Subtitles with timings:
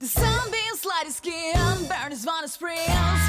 [0.00, 1.54] The sunbeams light his skin,
[1.88, 2.80] burn his van sprills,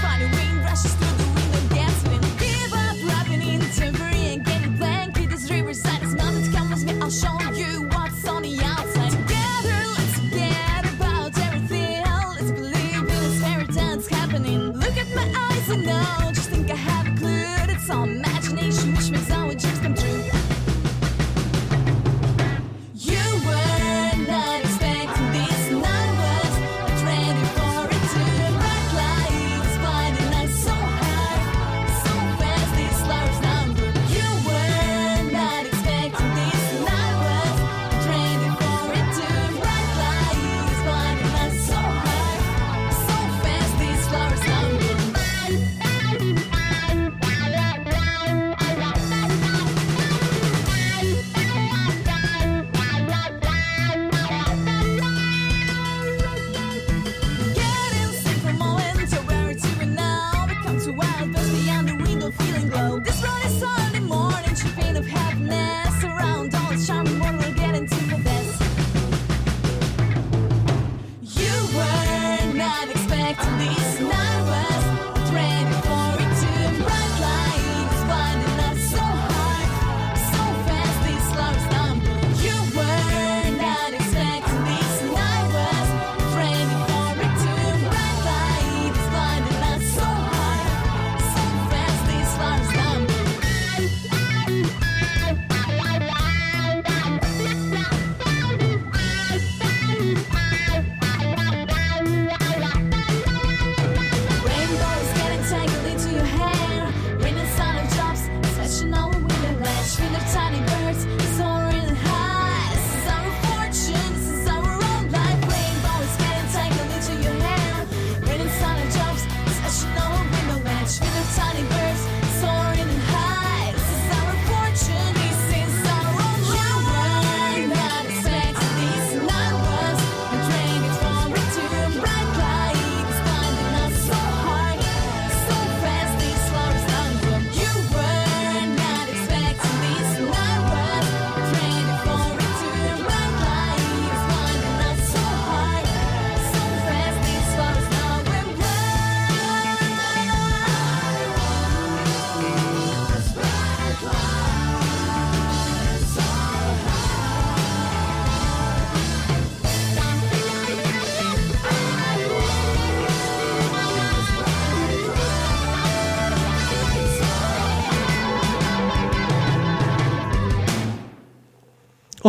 [0.02, 2.22] funny wind rushes through the window, gets in.
[2.40, 5.16] Give up, rapping in temporary and getting blank.
[5.16, 7.00] With this riverside, it's nothing to come with me.
[7.00, 9.12] I'll show you what's on the outside.
[9.12, 12.02] Together, let's forget about everything.
[12.04, 14.72] Let's believe in this fairy dance happening.
[14.72, 16.32] Look at my eyes, and know.
[16.34, 17.74] Just think I have a clue.
[17.76, 18.08] It's all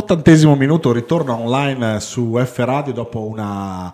[0.09, 3.93] Ottantesimo minuto, ritorno online su F Radio dopo una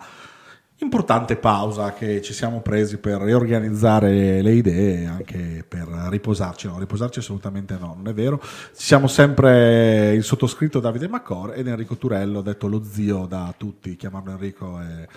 [0.77, 6.67] importante pausa che ci siamo presi per riorganizzare le idee e anche per riposarci.
[6.67, 8.39] No, riposarci assolutamente no, non è vero.
[8.39, 13.95] Ci siamo sempre il sottoscritto Davide Macor ed Enrico Turello, detto lo zio da tutti,
[13.95, 15.07] chiamarlo Enrico è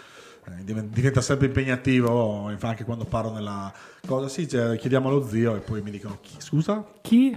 [0.55, 3.73] diventa sempre impegnativo anche quando parlo nella
[4.07, 7.37] cosa sì cioè, chiediamo allo zio e poi mi dicono chi scusa Chi?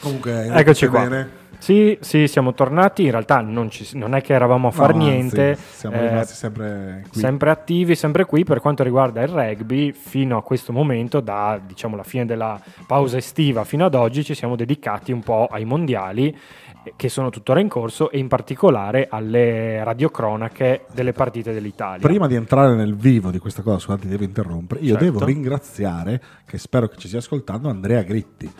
[0.00, 1.00] comunque Eccoci stai qua.
[1.00, 1.46] bene?
[1.60, 3.02] Sì, sì, siamo tornati.
[3.02, 5.58] In realtà non, ci- non è che eravamo a far No, anzi, niente.
[5.72, 9.90] siamo eh, rimasti sempre qui sempre attivi, sempre qui per quanto riguarda il rugby.
[9.90, 14.34] Fino a questo momento, da diciamo la fine della pausa estiva fino ad oggi, ci
[14.34, 19.08] siamo dedicati un po' ai mondiali eh, che sono tuttora in corso e in particolare
[19.10, 22.06] alle radiocronache delle partite dell'Italia.
[22.06, 24.80] Prima di entrare nel vivo di questa cosa, scusate, devo interrompere.
[24.80, 25.04] Io Certo.
[25.04, 28.50] devo ringraziare, che spero che ci stia ascoltando, Andrea Gritti,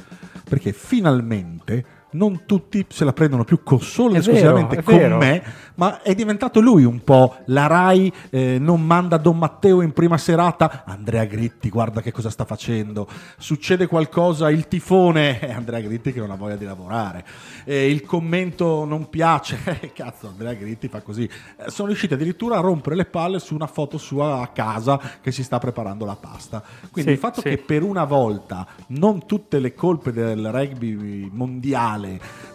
[0.49, 5.19] perché finalmente non tutti se la prendono più con, solo ed esclusivamente con vero.
[5.19, 5.43] me,
[5.75, 10.17] ma è diventato lui un po' la Rai eh, non manda Don Matteo in prima
[10.19, 13.07] serata, Andrea Gritti guarda che cosa sta facendo,
[13.39, 17.25] succede qualcosa, il tifone, è Andrea Gritti che non ha voglia di lavorare,
[17.65, 22.57] Eh, il commento non piace, eh, cazzo Andrea Gritti fa così, Eh, sono riusciti addirittura
[22.59, 26.17] a rompere le palle su una foto sua a casa che si sta preparando la
[26.17, 27.49] pasta, quindi Sì, il fatto sì.
[27.51, 31.98] che per una volta non tutte le colpe del rugby mondiale,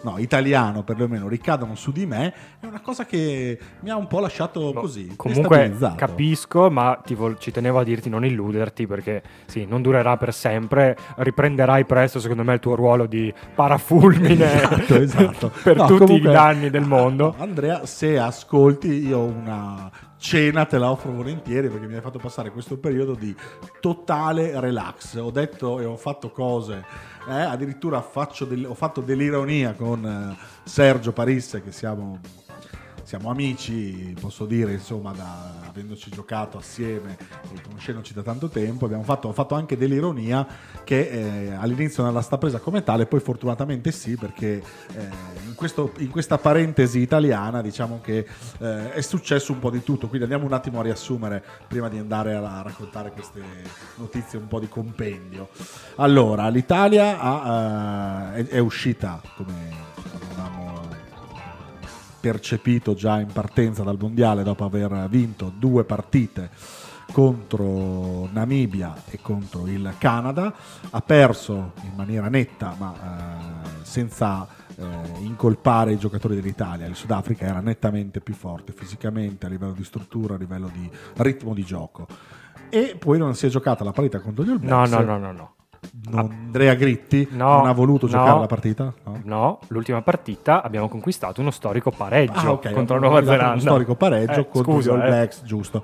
[0.02, 4.20] no, italiano perlomeno, ricadono su di me, è una cosa che mi ha un po'
[4.20, 5.12] lasciato così.
[5.16, 10.32] Comunque capisco, ma vol- ci tenevo a dirti non illuderti perché sì, non durerà per
[10.32, 10.96] sempre.
[11.16, 15.52] Riprenderai presto, secondo me, il tuo ruolo di parafulmine Esatto, esatto.
[15.62, 17.34] per No, tutti comunque- i danni del mondo.
[17.38, 22.50] Andrea, se ascolti, io una cena te la offro volentieri perché mi hai fatto passare
[22.50, 23.34] questo periodo di
[23.80, 25.16] totale relax.
[25.16, 26.82] Ho detto e ho fatto cose,
[27.28, 27.98] eh, addirittura
[28.44, 32.18] del- ho fatto dell'ironia con eh, Sergio Parisse che siamo
[33.04, 37.16] siamo amici, posso dire, insomma, da, avendoci giocato assieme
[37.54, 40.46] e conoscendoci da tanto tempo, abbiamo fatto, fatto anche dell'ironia
[40.84, 44.62] che eh, all'inizio non la sta presa come tale, poi fortunatamente sì, perché
[44.94, 45.08] eh,
[45.46, 48.26] in, questo- in questa parentesi italiana diciamo che
[48.58, 51.98] eh, è successo un po' di tutto, quindi andiamo un attimo a riassumere prima di
[51.98, 53.42] andare a, raccontare queste
[53.96, 55.48] notizie un po' di compendio.
[55.96, 59.92] Allora, l'Italia ha, eh, è, è uscita, come
[62.24, 66.48] percepito già in partenza dal mondiale dopo aver vinto due partite
[67.12, 70.54] contro Namibia e contro il Canada,
[70.88, 74.84] ha perso in maniera netta ma eh, senza eh,
[75.20, 80.36] incolpare i giocatori dell'Italia, il Sudafrica era nettamente più forte fisicamente a livello di struttura,
[80.36, 82.06] a livello di ritmo di gioco.
[82.70, 85.32] E poi non si è giocata la partita contro gli All No, no, no, no,
[85.32, 85.54] no.
[86.10, 88.12] Non- Andrea Gritti No, non ha voluto no.
[88.12, 88.94] giocare la partita?
[89.04, 89.20] No?
[89.24, 93.50] No, l'ultima partita abbiamo conquistato uno storico pareggio Ah, ok, contro la Nuova Zelanda.
[93.52, 95.06] Uno storico pareggio Eh, contro scusa, gli All eh.
[95.06, 95.82] Blacks, giusto.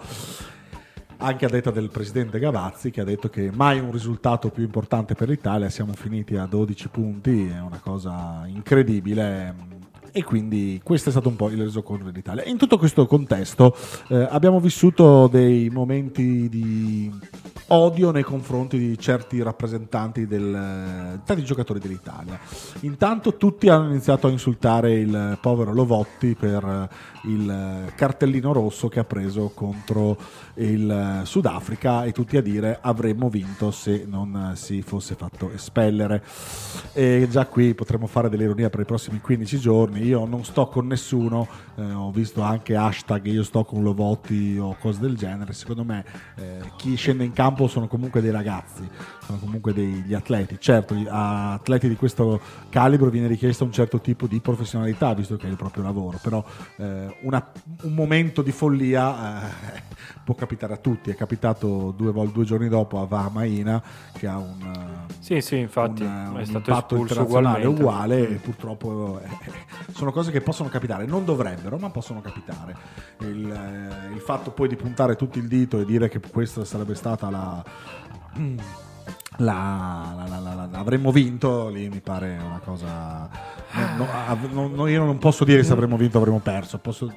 [1.22, 5.14] Anche a detta del presidente Gavazzi che ha detto che mai un risultato più importante
[5.14, 9.54] per l'Italia, siamo finiti a 12 punti, è una cosa incredibile.
[10.12, 12.42] E quindi questo è stato un po' il resoconto dell'Italia.
[12.44, 13.76] In tutto questo contesto
[14.08, 17.12] eh, abbiamo vissuto dei momenti di
[17.72, 22.38] odio nei confronti di certi rappresentanti del, tanti giocatori dell'Italia.
[22.80, 29.00] Intanto tutti hanno iniziato a insultare il povero Lovotti per eh, il cartellino rosso che
[29.00, 30.16] ha preso contro
[30.54, 35.50] il eh, Sudafrica e tutti a dire avremmo vinto se non eh, si fosse fatto
[35.52, 36.22] espellere.
[36.92, 40.02] E già qui potremmo fare dell'ironia per i prossimi 15 giorni.
[40.02, 41.46] Io non sto con nessuno,
[41.76, 45.52] eh, ho visto anche hashtag io sto con Lovotti o cose del genere.
[45.52, 46.04] Secondo me
[46.36, 48.88] eh, chi scende in campo sono comunque dei ragazzi,
[49.30, 50.56] sono comunque degli atleti.
[50.58, 55.46] Certo, a atleti di questo calibro viene richiesto un certo tipo di professionalità, visto che
[55.46, 56.44] è il proprio lavoro, però
[56.76, 57.50] eh, una-
[57.82, 59.82] un momento di follia eh,
[60.24, 61.10] può capitare a tutti.
[61.10, 63.82] È capitato due, due giorni dopo a Vahamaina
[64.12, 67.82] che ha un, Sì, sì, infatti un, è un stato impatto internazionale ugualmente.
[67.82, 69.28] uguale e purtroppo eh,
[69.92, 72.74] sono cose che possono capitare, non dovrebbero, ma possono capitare.
[73.20, 76.94] Il, eh, il fatto poi di puntare tutto il dito e dire che questa sarebbe
[76.94, 77.62] stata la...
[78.34, 78.88] la-
[79.36, 83.28] la- la- la- la- avremmo vinto lì mi pare una cosa
[83.72, 86.78] no- no- av- no- no, io non posso dire se avremmo vinto o avremmo perso.
[86.78, 87.12] Posso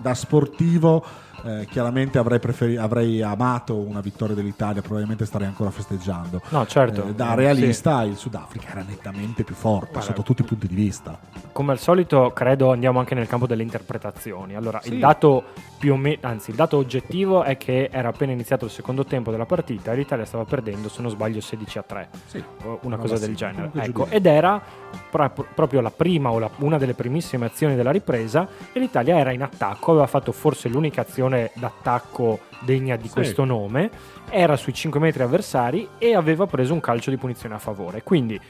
[0.00, 1.04] da sportivo
[1.44, 7.06] eh, chiaramente avrei, preferi- avrei amato una vittoria dell'Italia probabilmente starei ancora festeggiando No, certo.
[7.08, 10.74] eh, da realista il Sudafrica era nettamente più forte Guarda, sotto tutti i punti di
[10.74, 11.18] vista.
[11.52, 14.54] Come al solito, credo andiamo anche nel campo delle interpretazioni.
[14.54, 14.92] Allora, Sì.
[14.94, 15.42] il dato
[15.78, 19.30] più o meno, anzi, il dato oggettivo è che era appena iniziato il secondo tempo
[19.30, 22.08] della partita e l'Italia stava perdendo, se non sbaglio, 16 a 3.
[22.26, 22.42] Sì.
[22.82, 23.70] una cosa sì, del genere.
[23.74, 24.60] Ecco, ed era
[25.10, 29.32] pra- proprio la prima o la- una delle primissime azioni della ripresa e l'Italia era
[29.32, 33.14] in attacco, aveva fatto forse l'unica azione d'attacco degna di Sì.
[33.14, 33.90] questo nome,
[34.30, 38.02] era sui 5 metri avversari e aveva preso un calcio di punizione a favore.
[38.02, 38.40] Quindi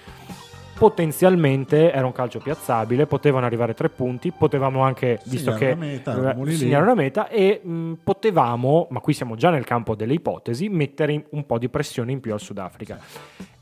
[0.78, 5.86] potenzialmente era un calcio piazzabile, potevano arrivare tre punti, potevamo anche, visto Segnare che una
[5.86, 10.14] meta, eh, segnare una meta e mh, potevamo, ma qui siamo già nel campo delle
[10.14, 12.96] ipotesi, mettere un po' di pressione in più al Sudafrica.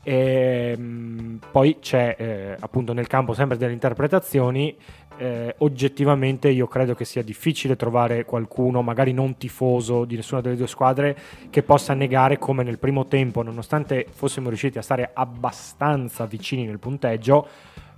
[0.03, 4.75] E, mh, poi c'è eh, appunto nel campo sempre delle interpretazioni.
[5.17, 10.55] Eh, oggettivamente io credo che sia difficile trovare qualcuno, magari non tifoso di nessuna delle
[10.55, 11.17] due squadre,
[11.49, 16.79] che possa negare come nel primo tempo, nonostante fossimo riusciti a stare abbastanza vicini nel
[16.79, 17.47] punteggio,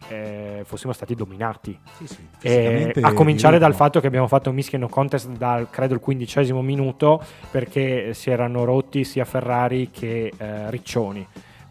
[0.07, 1.77] eh, fossimo stati dominati.
[1.97, 5.69] Sì, sì, Eh, a cominciare dal fatto che abbiamo fatto un mischia no contest dal
[5.69, 7.21] credo il quindicesimo minuto
[7.51, 11.27] perché si erano rotti sia Ferrari che eh, Riccioni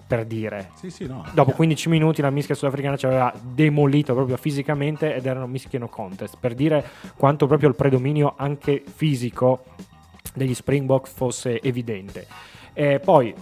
[0.09, 0.71] per dire.
[0.75, 5.15] Sì, sì, no, dopo eh, 15 minuti la mischia sudafricana ci aveva demolito proprio fisicamente
[5.15, 6.39] ed erano mischia no contest.
[6.41, 6.83] Per dire
[7.15, 9.65] quanto proprio il predominio anche fisico
[10.35, 12.27] degli Springboks fosse evidente.
[12.73, 13.35] E poi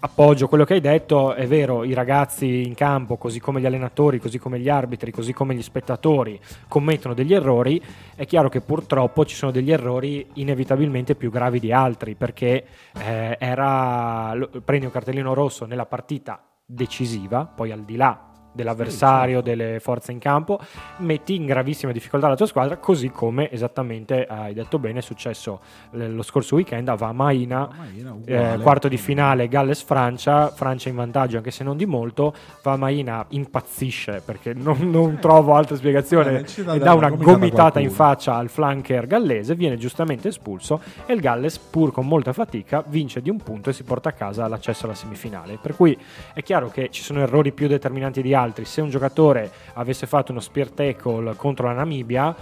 [0.00, 4.18] appoggio quello che hai detto, è vero, i ragazzi in campo, così come gli allenatori,
[4.18, 7.80] così come gli arbitri, così come gli spettatori, commettono degli errori,
[8.14, 12.64] è chiaro che purtroppo ci sono degli errori inevitabilmente più gravi di altri, perché
[12.98, 19.78] eh, era, prendi un cartellino rosso nella partita decisiva, poi al di là dell'avversario, delle
[19.80, 20.58] forze in campo,
[20.98, 25.60] metti in gravissima difficoltà la tua squadra, così come esattamente hai detto bene è successo
[25.92, 28.62] l- lo scorso weekend a Vamaina, Vamaina, eh, uguale.
[28.62, 34.52] quarto di finale Galles-Francia, Francia in vantaggio anche se non di molto, Vamaina impazzisce perché
[34.54, 39.54] non, non trovo altra spiegazione Eh, e dà una gomitata in faccia al flanker gallese,
[39.54, 43.72] viene giustamente espulso e il Galles pur con molta fatica vince di un punto e
[43.72, 45.58] si porta a casa l'accesso alla semifinale.
[45.60, 45.96] Per cui
[46.34, 48.38] è chiaro che ci sono errori più determinanti di altri.
[48.62, 52.34] Se un giocatore avesse fatto uno spear tackle contro la Namibia,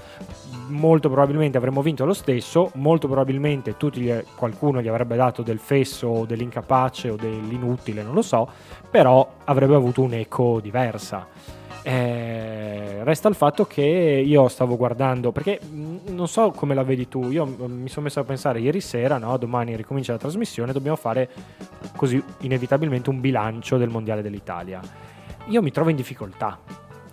[0.68, 6.06] molto probabilmente avremmo vinto lo stesso, molto probabilmente gli- qualcuno gli avrebbe dato del fesso
[6.06, 8.48] o dell'incapace o dell'inutile, non lo so,
[8.88, 11.26] però avrebbe avuto un'eco diversa.
[11.82, 17.08] Eh, resta il fatto che io stavo guardando, perché mh, non so come la vedi
[17.08, 20.72] tu, io mh, mi sono messo a pensare ieri sera, no, domani ricomincia la trasmissione,
[20.72, 21.30] dobbiamo fare
[21.96, 24.80] così inevitabilmente un bilancio del Mondiale dell'Italia.
[25.48, 26.58] Io mi trovo in difficoltà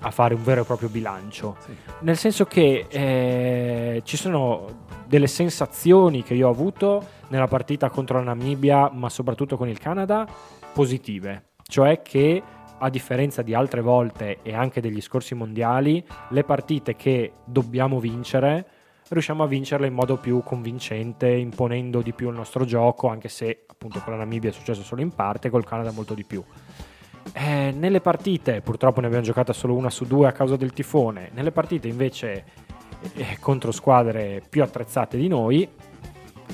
[0.01, 1.55] a fare un vero e proprio bilancio,
[2.01, 8.17] nel senso che eh, ci sono delle sensazioni che io ho avuto nella partita contro
[8.17, 10.27] la Namibia, ma soprattutto con il Canada,
[10.73, 12.43] positive, cioè che
[12.77, 18.67] a differenza di altre volte e anche degli scorsi mondiali, le partite che dobbiamo vincere
[19.07, 23.65] riusciamo a vincerle in modo più convincente, imponendo di più il nostro gioco, anche se
[23.67, 26.43] appunto con la Namibia è successo solo in parte, col Canada molto di più.
[27.33, 31.31] Eh, nelle partite, purtroppo ne abbiamo giocata solo una su due a causa del tifone,
[31.33, 32.43] nelle partite invece
[33.13, 35.67] eh, contro squadre più attrezzate di noi,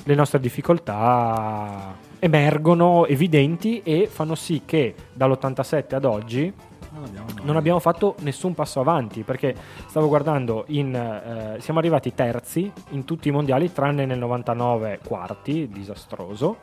[0.04, 6.52] le nostre difficoltà emergono evidenti e fanno sì che dall'87 ad oggi
[6.94, 9.54] Non abbiamo, non abbiamo fatto nessun passo avanti perché
[9.86, 15.68] stavo guardando in eh, siamo arrivati terzi in tutti i mondiali tranne nel 99 quarti
[15.68, 16.58] disastroso.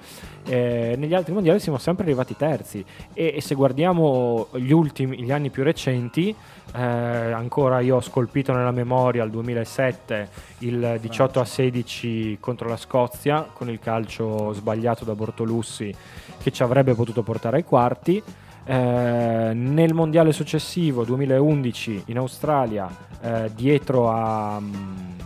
[0.46, 2.86] Eh, negli altri mondiali siamo sempre arrivati terzi.
[3.14, 6.36] E, e se guardiamo gli ultimi gli anni più recenti
[6.76, 12.78] eh, ancora io ho scolpito nella memoria il 2007 il 18 a 16 contro la
[12.78, 15.92] Scozia con il calcio sbagliato da Bortolussi
[16.38, 18.22] che ci avrebbe potuto portare ai quarti
[18.70, 22.88] eh, nel mondiale successivo 2011 in Australia
[23.20, 25.18] eh, dietro a mm,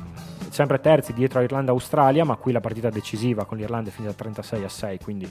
[0.49, 3.91] sempre terzi dietro a Irlanda e Australia ma qui la partita decisiva con l'Irlanda è
[3.91, 5.29] finita 36 a 6 quindi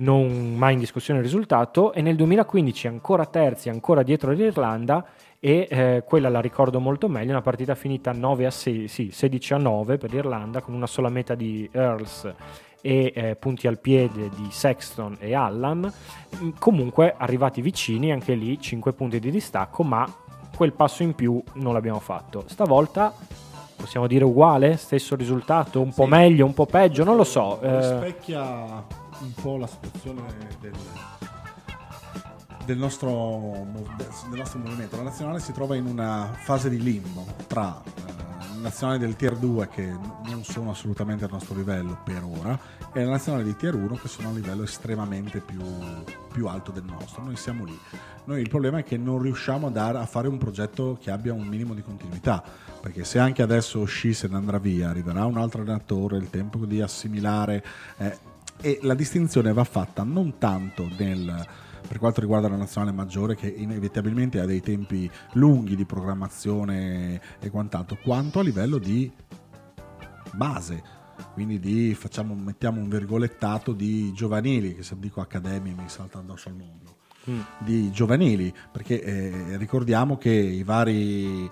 [0.00, 1.92] non mai in discussione il risultato.
[1.92, 5.04] E nel 2015 ancora terzi ancora dietro l'Irlanda
[5.38, 9.54] e eh, quella la ricordo molto meglio una partita finita 9 a 6, sì, 16
[9.54, 12.34] a 9 per l'Irlanda con una sola meta di Earls
[12.80, 15.92] e eh, punti al piede di Sexton e Allan
[16.42, 20.06] Mm, comunque arrivati vicini anche lì 5 punti di distacco ma
[20.56, 22.44] quel passo in più non l'abbiamo fatto.
[22.46, 23.12] Stavolta
[23.74, 24.76] possiamo dire uguale?
[24.76, 25.80] Stesso risultato?
[25.80, 26.10] Un po' Sì.
[26.10, 27.02] meglio un po' peggio?
[27.02, 30.22] Non lo so eh, rispecchia un po' la situazione
[30.60, 30.72] del,
[32.64, 33.66] del nostro,
[34.28, 34.96] del nostro movimento.
[34.96, 38.19] La nazionale si trova in una fase di limbo tra eh,
[38.60, 42.58] nazionali del tier 2 che non sono assolutamente al nostro livello per ora
[42.92, 45.60] e la nazionale di tier 1 che sono a un livello estremamente più,
[46.32, 47.22] più alto del nostro.
[47.22, 47.78] Noi siamo lì.
[48.24, 51.32] Noi il problema è che non riusciamo a, dare- a fare un progetto che abbia
[51.32, 52.42] un minimo di continuità,
[52.80, 56.64] perché se anche adesso Sci se ne andrà via, arriverà un altro allenatore, il tempo
[56.66, 57.64] di assimilare
[57.96, 58.18] eh,
[58.60, 61.46] e la distinzione va fatta non tanto nel
[61.86, 67.50] per quanto riguarda la nazionale maggiore che inevitabilmente ha dei tempi lunghi di programmazione e
[67.50, 69.10] quant'altro, quanto a livello di
[70.32, 70.98] base.
[71.32, 76.48] Quindi di, facciamo, mettiamo un virgolettato di giovanili, che se dico accademia mi salta addosso
[76.48, 76.96] al mondo
[77.30, 81.50] mm, di giovanili, perché eh, ricordiamo che i vari eh,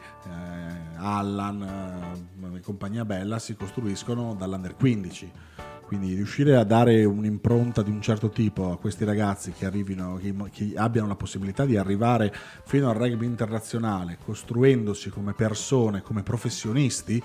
[0.96, 5.30] Allan eh, e compagnia bella si costruiscono dall'under 15.
[5.88, 10.34] Quindi riuscire a dare un'impronta di un certo tipo a questi ragazzi che, arrivino, che,
[10.52, 12.30] che abbiano la possibilità di arrivare
[12.66, 17.22] fino al rugby internazionale, costruendosi come persone, come professionisti,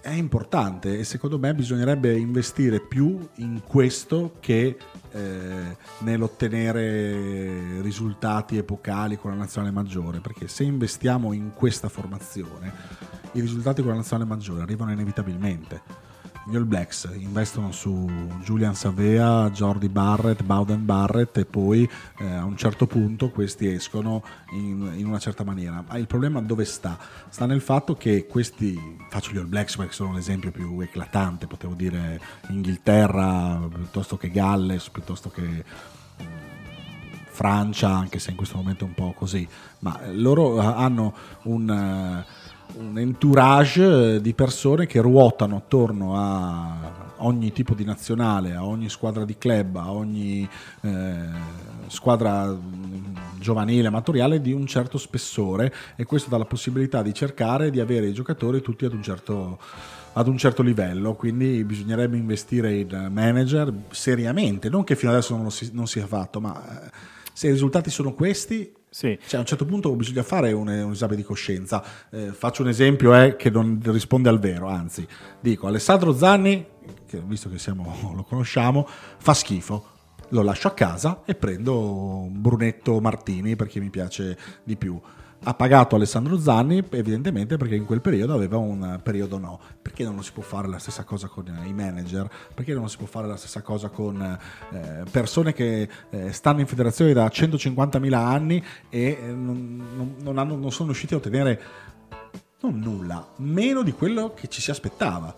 [0.00, 4.78] è importante e secondo me bisognerebbe investire più in questo che
[5.12, 12.72] eh, nell'ottenere risultati epocali con la nazionale maggiore, perché se investiamo in questa formazione,
[13.32, 16.07] i risultati con la nazionale maggiore arrivano inevitabilmente.
[16.48, 18.10] Gli All Blacks investono su
[18.42, 21.86] Julian Savea, Jordi Barrett, Bowden Barrett e poi
[22.20, 25.84] eh, a un certo punto questi escono in, in una certa maniera.
[25.86, 26.98] Ma il problema dove sta?
[27.28, 31.74] Sta nel fatto che questi, faccio gli All Blacks perché sono l'esempio più eclatante, potevo
[31.74, 36.24] dire Inghilterra piuttosto che Galles, piuttosto che mm,
[37.26, 39.46] Francia, anche se in questo momento è un po' così,
[39.80, 47.52] ma loro hanno un, eh, un entourage eh, di persone che ruotano attorno a ogni
[47.52, 50.48] tipo di nazionale, a ogni squadra di club, a ogni
[50.82, 51.28] eh,
[51.88, 55.72] squadra mm, giovanile, amatoriale di un certo spessore.
[55.96, 59.58] E questo dà la possibilità di cercare di avere i giocatori tutti ad un certo
[60.14, 65.48] ad un certo livello, quindi bisognerebbe investire in manager seriamente, non che fino adesso non,
[65.52, 66.90] si, non sia fatto, ma eh,
[67.32, 69.18] se i risultati sono questi, sì.
[69.26, 71.82] cioè, a un certo punto bisogna fare un, un esame di coscienza.
[72.10, 75.06] Eh, faccio un esempio eh, che non risponde al vero, anzi,
[75.40, 76.66] dico Alessandro Zanni,
[77.06, 78.86] che visto che siamo, lo conosciamo,
[79.18, 79.96] fa schifo.
[80.30, 85.00] lo lascio a casa e prendo un Brunetto Martini perché mi piace di più.
[85.44, 89.60] Ha pagato Alessandro Zanni evidentemente perché in quel periodo aveva un periodo no.
[89.80, 92.28] Perché non si può fare la stessa cosa con eh, i manager?
[92.52, 96.66] Perché non si può fare la stessa cosa con eh, persone che eh, stanno in
[96.66, 101.60] federazione da 150.000 anni e eh, non, non- hanno- non sono riusciti a ottenere
[102.60, 105.34] non nulla, meno di quello che ci si aspettava.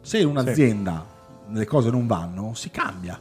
[0.00, 1.04] Se in un'azienda
[1.50, 3.18] le cose non vanno, si cambia.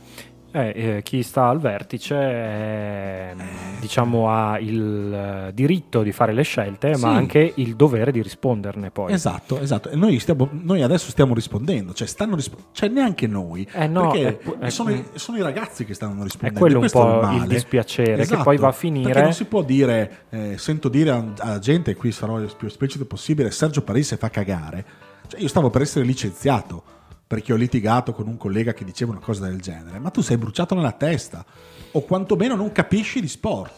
[0.58, 3.36] Eh, eh, chi sta al vertice eh,
[3.82, 5.14] diciamo, ha il
[5.50, 7.02] eh, diritto di fare le scelte, Sì.
[7.02, 9.12] ma anche il dovere di risponderne poi.
[9.12, 9.90] Esatto, esatto.
[9.90, 14.12] E noi, stiamo- noi adesso stiamo rispondendo, cioè stanno rispo- cioè neanche noi, Eh no,
[14.12, 16.60] perché è pu- è- sono, i, sono i ragazzi che stanno È rispondendo.
[16.60, 19.22] quello e un è po' il dispiacere, che Esatto, poi va a Perché finire.
[19.22, 22.68] non si può dire, eh, sento dire a- alla gente, e qui sarò il più
[22.68, 24.86] esplicito possibile, Sergio Parisse fa cagare.
[25.28, 26.84] Cioè, io stavo per essere licenziato
[27.36, 30.38] perché ho litigato con un collega che diceva una cosa del genere, ma tu sei
[30.38, 31.44] bruciato nella testa,
[31.92, 33.74] o quantomeno non capisci di sport,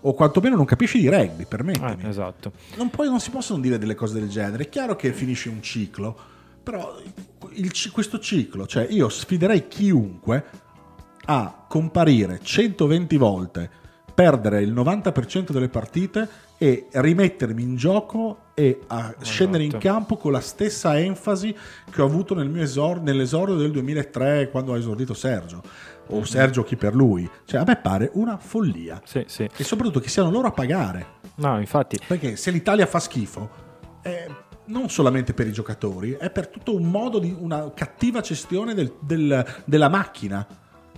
[0.00, 2.04] o quantomeno non capisci di rugby, permettimi.
[2.04, 2.52] Eh, esatto.
[2.76, 4.62] Non, puoi- non si possono dire delle cose del genere.
[4.62, 6.16] È chiaro che finisce un ciclo,
[6.62, 6.96] però
[7.54, 10.44] il questo ciclo, cioè io sfiderei chiunque
[11.24, 13.70] a comparire 120 volte,
[14.14, 19.86] perdere il 90% delle partite e rimettermi in gioco e a scendere in Esatto.
[19.88, 21.54] campo con la stessa enfasi
[21.90, 25.62] che ho avuto nel mio esor- nell'esordio del 2003 quando ha esordito Sergio
[26.08, 29.48] o Sergio chi per lui cioè a me pare una follia Sì, sì.
[29.56, 33.50] e soprattutto che siano loro a pagare No, infatti, perché se l'Italia fa schifo,
[34.02, 34.24] è
[34.66, 38.92] non solamente per i giocatori, è per tutto un modo di una cattiva gestione del-
[39.00, 40.46] del- della macchina.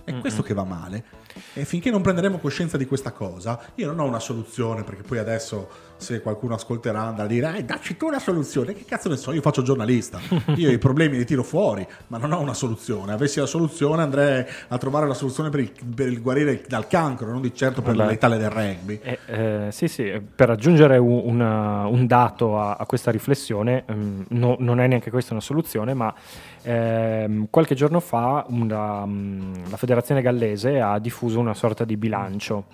[0.03, 1.03] È questo che va male.
[1.53, 5.17] E finché non prenderemo coscienza di questa cosa, io non ho una soluzione, perché poi
[5.17, 9.17] adesso se qualcuno ascolterà andrà a dire, eh, dacci tu una soluzione, che cazzo ne
[9.17, 10.19] so, io faccio giornalista,
[10.55, 13.11] io i problemi li tiro fuori, ma non ho una soluzione.
[13.13, 17.31] Avessi la soluzione andrei a trovare la soluzione per il, per il guarire dal cancro,
[17.31, 18.11] non di certo per Vabbè.
[18.11, 18.99] l'Italia del rugby.
[19.01, 23.83] Eh, eh, sì, sì, eh, per aggiungere un, una- un dato a, a questa riflessione,
[23.87, 26.13] ehm, no- non è neanche questa una soluzione, ma
[26.63, 32.65] ehm, qualche giorno fa una, mm, la federazione gallese ha diffuso una sorta di bilancio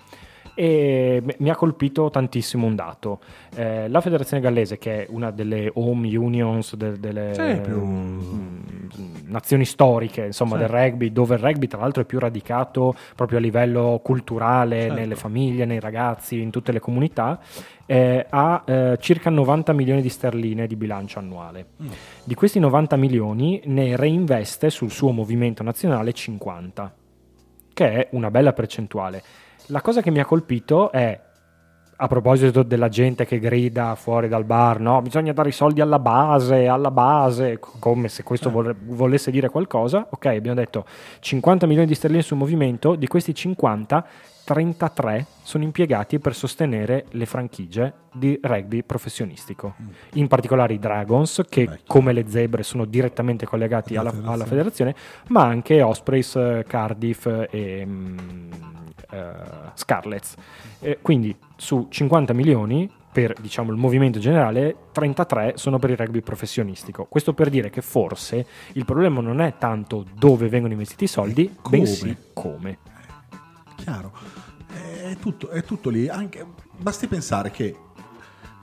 [0.54, 3.18] e mi ha colpito tantissimo un dato.
[3.56, 8.20] Eh, la federazione gallese, che è una delle home unions de- delle Sì, più- mm,
[9.26, 10.58] nazioni storiche insomma, Sì.
[10.58, 14.94] del rugby, dove il rugby tra l'altro è più radicato proprio a livello culturale, Certo.
[14.94, 17.40] nelle famiglie, nei ragazzi, in tutte le comunità,
[17.86, 21.66] eh, ha eh, circa 90 milioni di sterline di bilancio annuale.
[21.82, 21.88] Mm.
[22.24, 26.94] Di questi 90 milioni ne reinveste sul suo movimento nazionale 50,
[27.72, 29.22] che è una bella percentuale.
[29.68, 31.18] La cosa che mi ha colpito è,
[32.04, 35.98] a proposito della gente che grida fuori dal bar, no, bisogna dare i soldi alla
[35.98, 40.06] base, alla base, co- come se questo vorre- volesse dire qualcosa.
[40.10, 40.84] Ok, abbiamo detto
[41.20, 44.06] 50 milioni di sterline sul movimento, di questi 50,
[44.44, 49.74] 33 sono impiegati per sostenere le franchigie di rugby professionistico.
[50.14, 54.94] In particolare i Dragons, che Beh, come le zebre sono direttamente collegati Alla alla, federazione.
[55.28, 58.18] ma anche Ospreys, Cardiff e mm,
[59.10, 59.32] eh,
[59.74, 60.34] Scarlets.
[60.80, 66.20] Eh, quindi su 50 milioni per diciamo, il movimento generale, 33 sono per il rugby
[66.20, 67.04] professionistico.
[67.04, 71.56] Questo per dire che forse il problema non è tanto dove vengono investiti i soldi,
[71.62, 71.76] come.
[71.76, 72.78] bensì come.
[73.76, 74.12] Chiaro,
[74.66, 76.08] è tutto, è tutto lì.
[76.08, 76.44] Anche,
[76.76, 77.76] basti pensare che,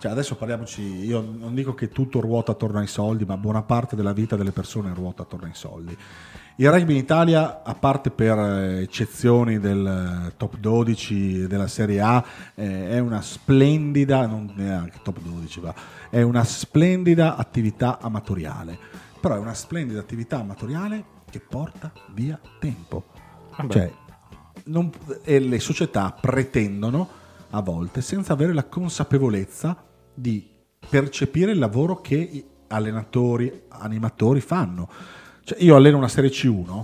[0.02, 3.96] cioè adesso parliamoci, io non dico che tutto ruota attorno ai soldi, ma buona parte
[3.96, 5.96] della vita delle persone ruota attorno ai soldi.
[6.56, 12.02] Il rugby in Italia, a parte per eh, eccezioni del eh, top 12 della Serie
[12.02, 15.76] A, eh, è una splendida, non neanche top 12 va,
[16.10, 18.80] è una splendida attività amatoriale.
[19.20, 23.06] Però è una splendida attività amatoriale che porta via tempo.
[23.56, 23.72] Vabbè.
[23.72, 23.94] Cioè,
[24.64, 24.90] non-
[25.24, 27.08] e le società pretendono
[27.52, 29.90] a volte senza avere la consapevolezza
[30.22, 30.48] di
[30.88, 34.88] percepire il lavoro che allenatori, animatori fanno.
[35.44, 36.84] Cioè, io alleno una serie C1,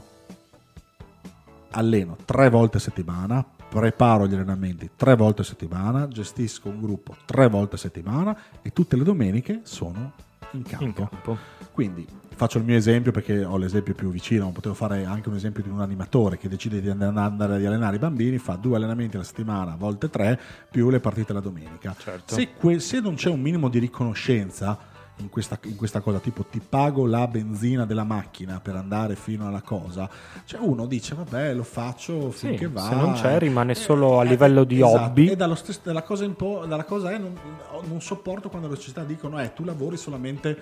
[1.71, 7.15] alleno tre volte a settimana, preparo gli allenamenti tre volte a settimana, gestisco un gruppo
[7.25, 10.13] tre volte a settimana e tutte le domeniche sono
[10.51, 10.83] in campo.
[10.83, 11.37] in campo.
[11.71, 15.35] Quindi faccio il mio esempio perché ho l'esempio più vicino, ma potevo fare anche un
[15.35, 19.15] esempio di un animatore che decide di andare ad allenare i bambini, fa due allenamenti
[19.15, 21.95] alla settimana, a volte tre, più le partite la domenica.
[21.97, 22.35] Certo.
[22.35, 24.77] Se, que- se non c'è un minimo di riconoscenza
[25.19, 29.47] in questa, in questa cosa, tipo ti pago la benzina della macchina per andare fino
[29.47, 30.07] alla cosa,
[30.45, 32.81] cioè uno dice vabbè lo faccio Sì, finché va.
[32.81, 35.03] se non c'è, rimane Eh, solo a eh, livello di esatto.
[35.05, 35.29] hobby.
[35.29, 37.35] E dallo stesso- dalla cosa, un po', dalla cosa è non,
[37.87, 40.59] non sopporto quando le società dicono eh tu lavori solamente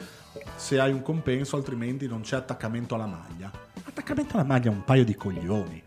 [0.56, 3.52] se hai un compenso, altrimenti non c'è attaccamento alla maglia.
[3.84, 5.84] Attaccamento alla maglia è un paio di coglioni.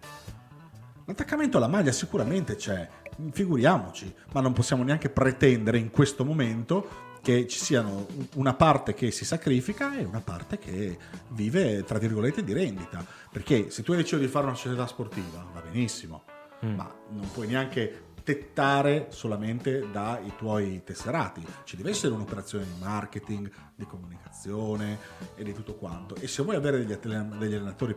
[1.06, 2.86] L'attaccamento alla maglia sicuramente c'è,
[3.32, 9.10] figuriamoci, ma non possiamo neanche pretendere in questo momento che ci siano una parte che
[9.10, 10.96] si sacrifica e una parte che
[11.30, 13.04] vive, tra virgolette, di rendita.
[13.30, 16.22] Perché se tu hai deciso di fare una società sportiva, va benissimo,
[16.60, 21.42] ma non puoi neanche tettare solamente dai tuoi tesserati.
[21.64, 24.98] Ci deve essere un'operazione di marketing, di comunicazione
[25.34, 26.14] e di tutto quanto.
[26.16, 27.96] E se vuoi avere degli, atle- degli allenatori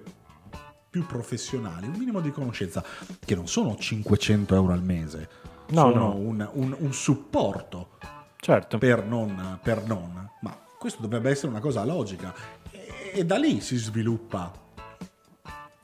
[0.89, 2.83] più professionali, un minimo di conoscenza,
[3.19, 5.29] che non sono 500 euro al mese,
[5.71, 6.15] No, sono no.
[6.15, 7.97] Un, un- un supporto
[8.41, 8.79] Certo.
[8.79, 12.33] per non, per non, ma questo dovrebbe essere una cosa logica
[12.71, 14.51] e, e da lì si sviluppa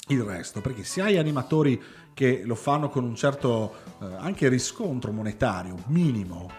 [0.07, 1.81] il resto, perché se hai animatori
[2.13, 6.49] che lo fanno con un certo eh, anche riscontro monetario minimo,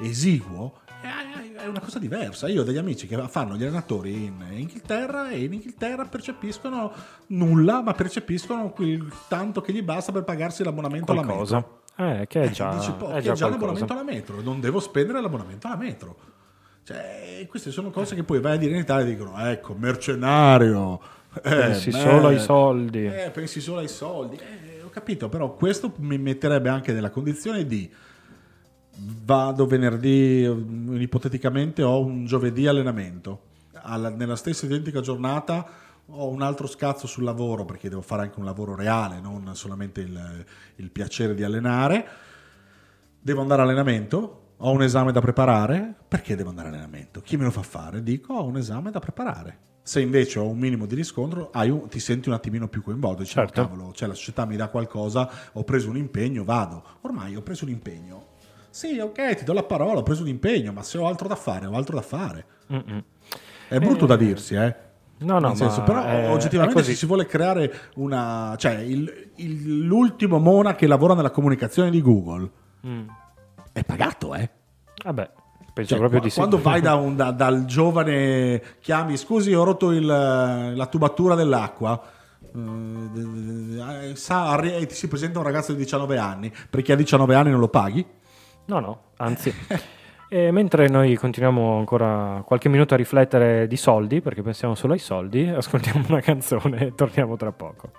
[0.00, 0.80] esiguo,
[1.60, 2.48] è, una cosa diversa.
[2.48, 6.92] Io ho degli amici che fanno gli allenatori in Inghilterra e in Inghilterra percepiscono
[7.28, 11.79] nulla, ma percepiscono quel tanto che gli basta per pagarsi l'abbonamento alla metro.
[12.00, 15.20] Eh, che è già, Dici, "Po, è già già l'abbonamento alla metro, non devo spendere
[15.20, 16.16] l'abbonamento alla metro.
[16.82, 20.98] Cioè, queste sono cose che poi vai a dire in Italia e dicono, ecco, mercenario.
[21.34, 23.04] eh, Pensi beh, solo ai soldi.
[23.06, 24.36] Eh, pensi solo ai soldi.
[24.36, 27.88] Eh, ho capito, però questo mi metterebbe anche nella condizione di
[29.24, 30.42] vado venerdì,
[30.98, 33.42] ipoteticamente ho un giovedì allenamento.
[33.82, 35.66] Alla- nella stessa identica giornata
[36.12, 40.00] ho un altro scazzo sul lavoro perché devo fare anche un lavoro reale, non solamente
[40.00, 40.44] il,
[40.76, 42.06] il piacere di allenare.
[43.22, 47.20] Devo andare all'allenamento, ho un esame da preparare, perché devo andare all'allenamento?
[47.20, 48.02] Chi me lo fa fare?
[48.02, 49.58] Dico ho un esame da preparare.
[49.82, 53.22] Se invece ho un minimo di riscontro, hai un- ti senti un attimino più coinvolto.
[53.22, 53.60] Dici, Certo.
[53.60, 56.82] "Oh, cavolo, cioè la società mi dà qualcosa, ho preso un impegno, vado.
[57.02, 58.26] Ormai ho preso un impegno.
[58.70, 61.34] Sì, ok, ti do la parola, ho preso un impegno, ma se ho altro da
[61.34, 62.44] fare, ho altro da fare.
[62.72, 63.02] Mm-mm.
[63.68, 64.76] È brutto Eh, da dirsi, eh.
[65.20, 68.54] No, no, senso, però è- oggettivamente se si vuole creare una...
[68.58, 72.50] cioè il- il- l'ultimo Mona che lavora nella comunicazione di Google
[72.86, 73.06] Mm.
[73.72, 74.48] è pagato, eh.
[75.04, 75.30] Vabbè,
[75.74, 76.38] penso Cioè, proprio di sì.
[76.38, 82.00] quando vai da un- da- dal giovane chiami scusi ho rotto il- la tubatura dell'acqua
[82.52, 87.34] eh, sa- arri- e ti si presenta un ragazzo di 19 anni perché a 19
[87.34, 88.04] anni non lo paghi
[88.66, 89.52] No, no, anzi.
[90.32, 95.00] E mentre noi continuiamo ancora qualche minuto a riflettere di soldi, perché pensiamo solo ai
[95.00, 97.90] soldi, ascoltiamo una canzone e torniamo tra poco.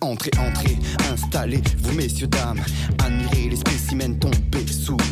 [0.00, 0.78] Entrez, entrez,
[1.12, 2.60] installez-vous messieurs, dames
[2.98, 4.39] Admirez les spécimens tombés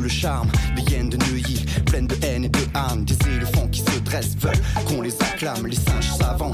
[0.09, 0.49] charme.
[0.77, 4.37] Des hyènes de Neuilly, pleines de haine et de âne Des éléphants qui se dressent,
[4.39, 5.67] veulent qu'on les acclame.
[5.67, 6.53] Les singes savants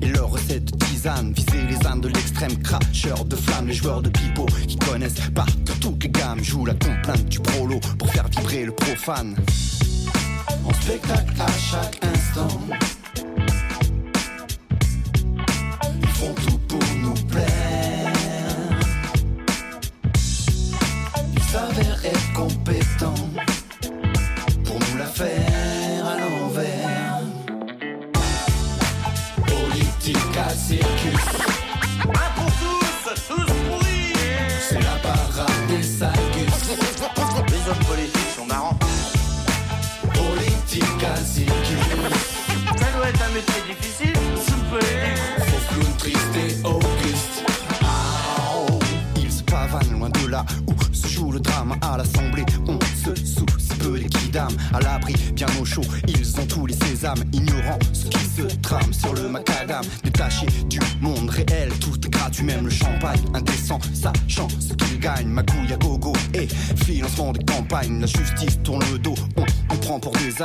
[0.00, 1.32] et leurs recettes de tisane.
[1.32, 3.68] Visez les ânes de l'extrême, cracheurs de flammes.
[3.68, 6.42] Les joueurs de pipeau qui connaissent par cœur toutes les gammes.
[6.42, 9.36] Jouent la complainte du prolo pour faire vibrer le profane.
[10.64, 12.60] En spectacle à chaque instant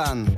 [0.08, 0.37] Jahren.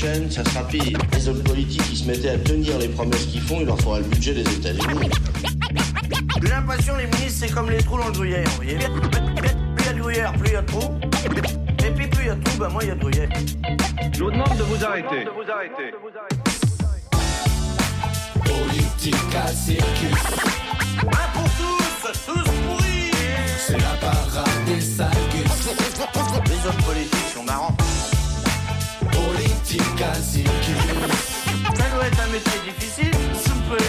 [0.00, 0.98] Prochaine ça sera pire.
[1.12, 3.98] Les hommes politiques qui se mettaient à tenir les promesses qu'ils font, il leur faudra
[3.98, 5.10] le budget des États-Unis.
[6.42, 8.78] J'ai l'impression les ministres c'est comme les trous dans le gruyère, vous voyez.
[8.78, 8.88] Plus
[9.78, 10.94] il y a de gruyère, plus il y a de trous.
[11.86, 13.28] Et puis plus il y a de trous, bah moins il y a de gruyère.
[14.12, 15.26] Je vous demande de vous arrêter.
[18.44, 20.18] Politica circus,
[21.02, 23.10] Un pour tous, tous pourris
[23.58, 25.10] c'est la parade des salgus.
[26.46, 27.76] Les hommes politiques sont marrants.
[29.72, 29.78] Ça
[31.94, 33.84] doit être un métier difficile, souper.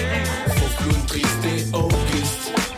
[0.50, 2.70] Faut que triste et auguste.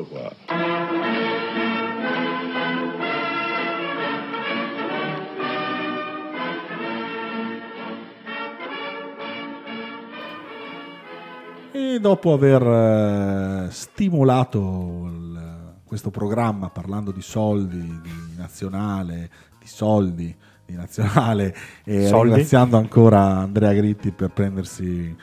[0.00, 1.38] Revoir.
[11.70, 15.26] E dopo aver eh, stimolato il-
[15.84, 20.34] questo programma parlando di soldi, di nazionale, di soldi,
[20.66, 22.28] di nazionale e Soldi?
[22.28, 25.14] ringraziando ancora Andrea Gritti per prendersi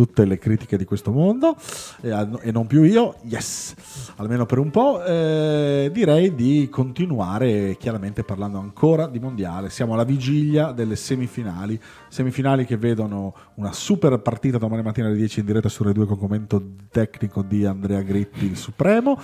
[0.00, 1.54] tutte le critiche di questo mondo
[2.00, 3.74] e, non più io, yes,
[4.16, 9.68] almeno per un po', eh, direi di continuare chiaramente parlando ancora di mondiale.
[9.68, 15.40] Siamo alla vigilia delle semifinali, semifinali che vedono una super partita domani mattina alle 10
[15.40, 19.18] in diretta su Rai 2 con commento tecnico di Andrea Gritti, il Supremo.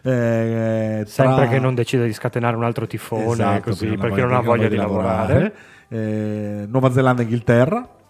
[0.00, 4.32] Eh, Sempre tra- che non decida di scatenare un altro tifone, Esatto, così, perché non
[4.32, 5.54] ha voglia di lavorare.
[5.88, 8.00] Eh, Nuova Zelanda e Inghilterra.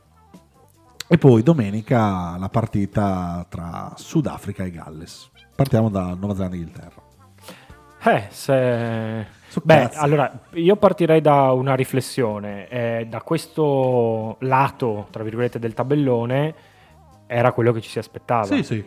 [1.09, 5.31] E poi domenica la partita tra Sudafrica e Galles.
[5.55, 7.03] Partiamo da Nuova Zelanda e Inghilterra.
[8.05, 9.27] Eh, se...
[9.63, 12.67] Beh, allora, io partirei da una riflessione.
[12.69, 16.55] Eh, da questo lato, tra virgolette, del tabellone,
[17.27, 18.47] era quello che ci si aspettava.
[18.47, 18.85] Sì, sì.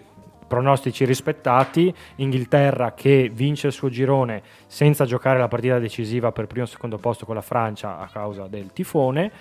[0.48, 6.66] pronostici rispettati, Inghilterra che vince il suo girone senza giocare la partita decisiva per primo
[6.66, 9.32] e secondo posto con la Francia a causa del tifone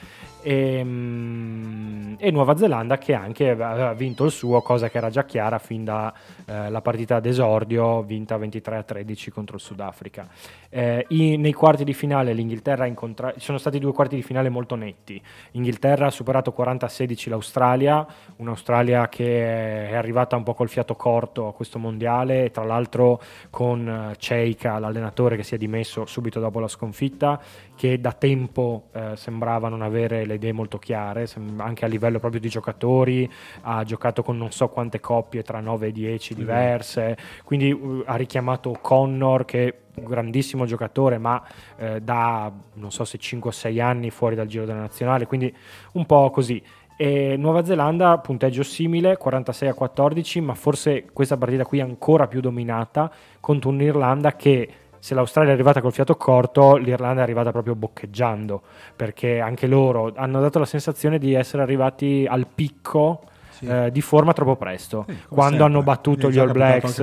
[0.44, 5.24] e, mm, e Nuova Zelanda che anche aveva vinto il suo, cosa che era già
[5.24, 10.28] chiara fin dalla partita d'esordio vinta 23 a 13 contro il Sudafrica.
[10.68, 14.22] Eh, i- nei quarti di finale l'Inghilterra ha incontra- ci sono stati due quarti di
[14.22, 15.20] finale molto netti.
[15.52, 20.94] Inghilterra ha superato 40 a 16 l'Australia, un'Australia che è arrivata un po' col fiato
[20.94, 26.38] corto a questo mondiale, tra l'altro con eh, Ceika, l'allenatore che si è dimesso subito
[26.38, 27.40] dopo la sconfitta,
[27.76, 32.18] che da tempo eh, sembrava non avere le idee molto chiare, sem- anche a livello
[32.18, 33.30] proprio di giocatori,
[33.62, 38.16] ha giocato con non so quante coppie tra 9 e 10 diverse, quindi uh, ha
[38.16, 41.42] richiamato Connor che è un grandissimo giocatore ma
[41.76, 45.54] eh, da non so se 5 o 6 anni fuori dal giro della nazionale, quindi
[45.92, 46.62] un po' così.
[46.96, 52.28] E Nuova Zelanda punteggio simile 46 a 14 ma forse questa partita qui è ancora
[52.28, 53.10] più dominata
[53.40, 54.68] contro un'Irlanda che
[55.04, 58.62] se l'Australia è arrivata col fiato corto, l'Irlanda è arrivata proprio boccheggiando,
[58.96, 63.66] perché anche loro hanno dato la sensazione di essere arrivati al picco Sì.
[63.66, 65.04] eh, di forma troppo presto.
[65.06, 65.64] Sì, Quando sempre.
[65.66, 67.00] hanno battuto gli All Blacks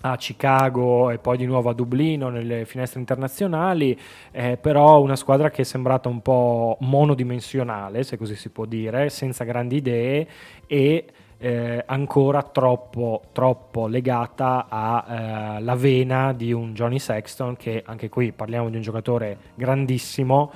[0.00, 3.98] a Chicago e poi di nuovo a Dublino nelle finestre internazionali,
[4.30, 9.10] eh, però una squadra che è sembrata un po' monodimensionale, se così si può dire,
[9.10, 10.26] senza grandi idee
[10.66, 11.04] e
[11.38, 18.68] eh, ancora troppo, troppo legata alla vena di un Johnny Sexton che anche qui parliamo
[18.68, 20.52] di un giocatore grandissimo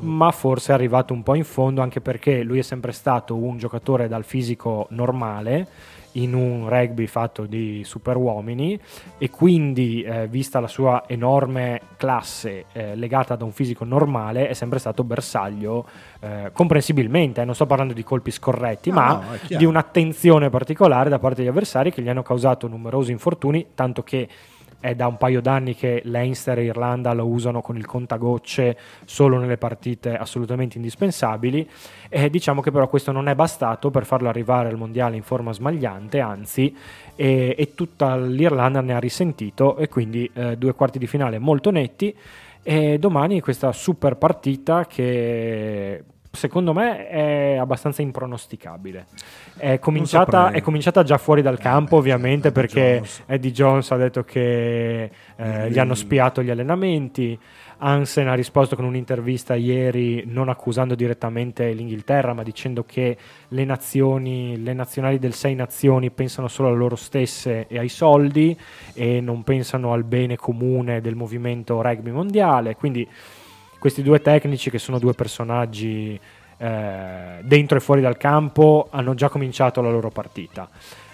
[0.00, 3.58] ma forse è arrivato un po' in fondo anche perché lui è sempre stato un
[3.58, 5.68] giocatore dal fisico normale
[6.14, 8.78] in un rugby fatto di super uomini
[9.18, 14.52] e quindi eh, vista la sua enorme classe eh, legata da un fisico normale è
[14.52, 15.86] sempre stato bersaglio
[16.20, 21.10] eh, comprensibilmente eh, non sto parlando di colpi scorretti No, ma no, di un'attenzione particolare
[21.10, 24.28] da parte degli avversari che gli hanno causato numerosi infortuni tanto che
[24.84, 29.38] è da un paio d'anni che Leinster e Irlanda lo usano con il contagocce solo
[29.38, 31.66] nelle partite assolutamente indispensabili.
[32.10, 35.54] E diciamo che però questo non è bastato per farlo arrivare al mondiale in forma
[35.54, 36.76] smagliante, anzi,
[37.16, 41.70] e, e tutta l'Irlanda ne ha risentito e quindi eh, due quarti di finale molto
[41.70, 42.14] netti.
[42.62, 49.06] E domani questa super partita che secondo me è abbastanza impronosticabile.
[49.56, 53.22] È cominciata, è cominciata già fuori dal campo, beh, ovviamente, perché Jones.
[53.26, 57.38] Eddie Jones ha detto che eh, gli hanno spiato gli allenamenti.
[57.78, 63.16] Hansen ha risposto con un'intervista ieri, non accusando direttamente l'Inghilterra, ma dicendo che
[63.48, 68.56] le nazioni, le nazionali del Sei Nazioni pensano solo a loro stesse e ai soldi
[68.94, 72.74] e non pensano al bene comune del movimento rugby mondiale.
[72.76, 73.06] Quindi
[73.84, 76.18] questi due tecnici che sono due personaggi
[76.56, 80.66] eh, dentro e fuori dal campo hanno già cominciato la loro partita.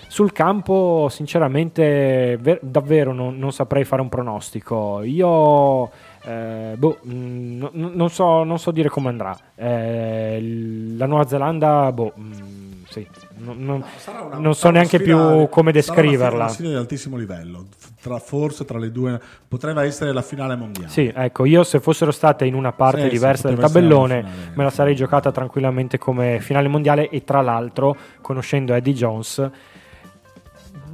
[0.06, 5.02] Sul campo, sinceramente, ver- davvero non, non saprei fare un pronostico.
[5.02, 5.90] Io
[6.22, 9.36] eh, boh, no- no- non, so, non so dire come andrà.
[9.56, 13.04] Eh, la Nuova Zelanda, boh, mh, sì,
[13.42, 16.44] non- non- Sarà una- non so sarà una neanche sfida- più come sarà una- descriverla.
[16.44, 17.66] Una sfida di altissimo livello,
[18.00, 20.88] tra, forse tra le due potrebbe essere la finale mondiale.
[20.90, 24.28] Sì, ecco, io se fossero state in una parte Sì, sì, diversa del tabellone una
[24.28, 24.52] finale.
[24.54, 29.50] me la sarei giocata tranquillamente come finale mondiale e tra l'altro, conoscendo Eddie Jones,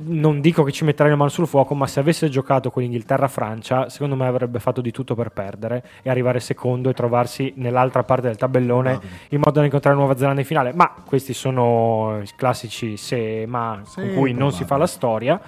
[0.05, 3.89] non dico che ci metterei la mano sul fuoco, ma se avesse giocato con l'Inghilterra-Francia,
[3.89, 8.27] secondo me avrebbe fatto di tutto per perdere e arrivare secondo e trovarsi nell'altra parte
[8.27, 9.21] del tabellone Probabile.
[9.31, 10.73] in modo da incontrare Nuova Zelanda in finale.
[10.75, 15.41] Ma questi sono i classici se ma Sì, con cui non si fa la storia.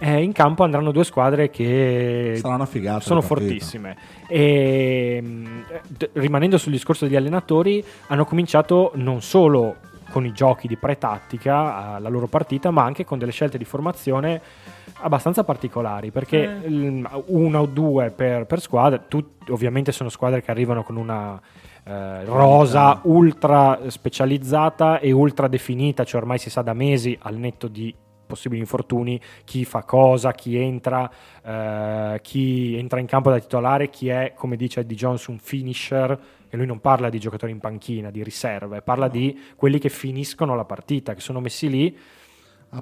[0.00, 2.38] Eh, in campo andranno due squadre che
[3.00, 3.96] sono fortissime.
[4.28, 5.20] E,
[5.88, 9.74] d- rimanendo sul discorso degli allenatori, hanno cominciato non solo
[10.10, 14.40] con i giochi di pre-tattica alla loro partita, ma anche con delle scelte di formazione
[15.00, 16.68] abbastanza particolari perché Eh.
[16.70, 21.40] l- una o due per, per squadra, tut- ovviamente sono squadre che arrivano con una
[21.84, 27.68] eh, rosa ultra specializzata e ultra definita, cioè ormai si sa da mesi al netto
[27.68, 27.94] di
[28.26, 31.10] possibili infortuni chi fa cosa, chi entra,
[31.42, 36.18] eh, chi entra in campo da titolare, chi è, come dice Eddie Jones, un finisher.
[36.50, 40.54] E lui non parla di giocatori in panchina, di riserve, parla di quelli che finiscono
[40.56, 41.96] la partita, che sono messi lì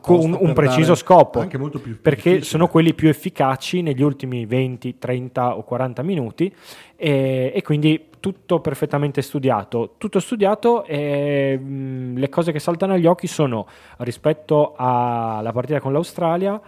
[0.00, 1.40] con un, preciso scopo.
[1.40, 2.44] Anche molto più perché difficile.
[2.44, 6.52] sono quelli più efficaci negli ultimi 20, 30 o 40 minuti
[6.96, 9.94] e, e quindi tutto perfettamente studiato.
[9.96, 13.66] Tutto studiato e mh, le cose che saltano agli occhi sono
[13.98, 16.60] rispetto alla partita con l'Australia,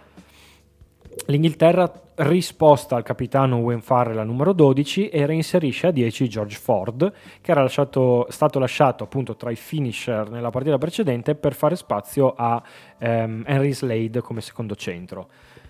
[1.27, 7.13] l'Inghilterra risposta al capitano Wayne Farrell al numero 12 e reinserisce a 10 George Ford
[7.41, 12.35] che era lasciato- stato lasciato appunto tra i finisher nella partita precedente per fare spazio
[12.37, 12.61] a
[12.99, 15.29] ehm, Henry Slade come secondo centro.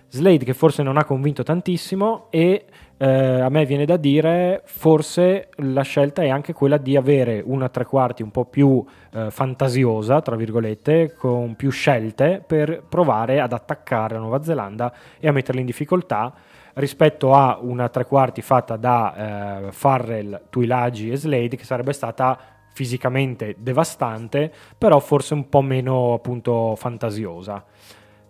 [0.09, 2.65] Slade che forse non ha convinto tantissimo e
[2.97, 3.07] eh,
[3.41, 7.85] a me viene da dire forse la scelta è anche quella di avere una tre
[7.85, 14.15] quarti un po' più eh, fantasiosa, tra virgolette, con più scelte per provare ad attaccare
[14.15, 16.33] la Nuova Zelanda e a metterla in difficoltà
[16.73, 22.37] rispetto a una tre quarti fatta da eh, Farrell, Tuilagi e Slade che sarebbe stata
[22.73, 27.63] fisicamente devastante, però forse un po' meno appunto fantasiosa.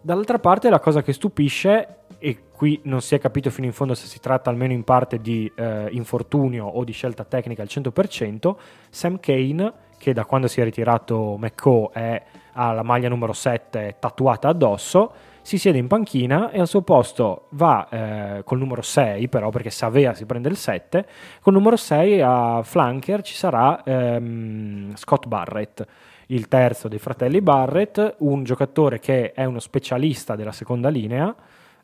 [0.02, 3.94] Dall'altra parte la cosa che stupisce, e qui non si è capito fino in fondo
[3.94, 8.56] se si tratta almeno in parte di eh, infortunio o di scelta tecnica al 100%,
[8.90, 13.98] Sam Kane, che da quando si è ritirato McCall è, ha la maglia numero 7
[14.00, 19.28] tatuata addosso, si siede in panchina e al suo posto va eh, col numero 6
[19.30, 21.08] però perché Savea si prende il 7
[21.42, 25.88] col numero 6 a flanker ci sarà ehm, Scott Barrett
[26.32, 31.36] il terzo dei fratelli Barrett, un giocatore che è uno specialista della seconda linea,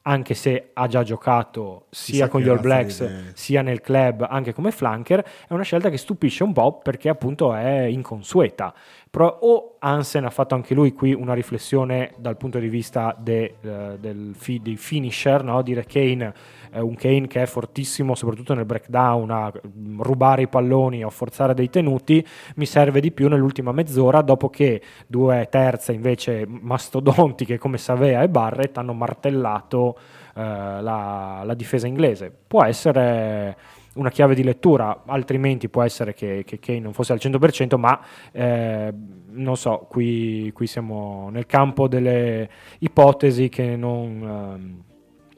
[0.07, 3.31] anche se ha già giocato sia con gli All Blacks di idee.
[3.33, 7.55] sia nel club, anche come flanker, è una scelta che stupisce un po' perché appunto
[7.55, 8.71] è inconsueta.
[9.09, 13.55] Però o Hansen ha fatto anche lui qui una riflessione dal punto di vista de-
[13.61, 15.63] eh, del fi- dei finisher, no?
[15.63, 16.33] dire Kane
[16.75, 21.09] è un Kane che è fortissimo soprattutto nel breakdown, a mm, rubare i palloni o
[21.09, 27.57] forzare dei tenuti, mi serve di più nell'ultima mezz'ora dopo che due terze invece mastodontiche
[27.57, 29.97] come Savea e Barrett hanno martellato
[30.35, 32.29] eh, la, la difesa inglese.
[32.45, 33.55] Può essere
[33.93, 38.01] una chiave di lettura, altrimenti può essere che, che Kane non fosse al 100%, ma
[38.33, 38.93] eh,
[39.29, 44.21] non so, qui, qui siamo nel campo delle ipotesi che non...
[44.21, 44.83] ehm,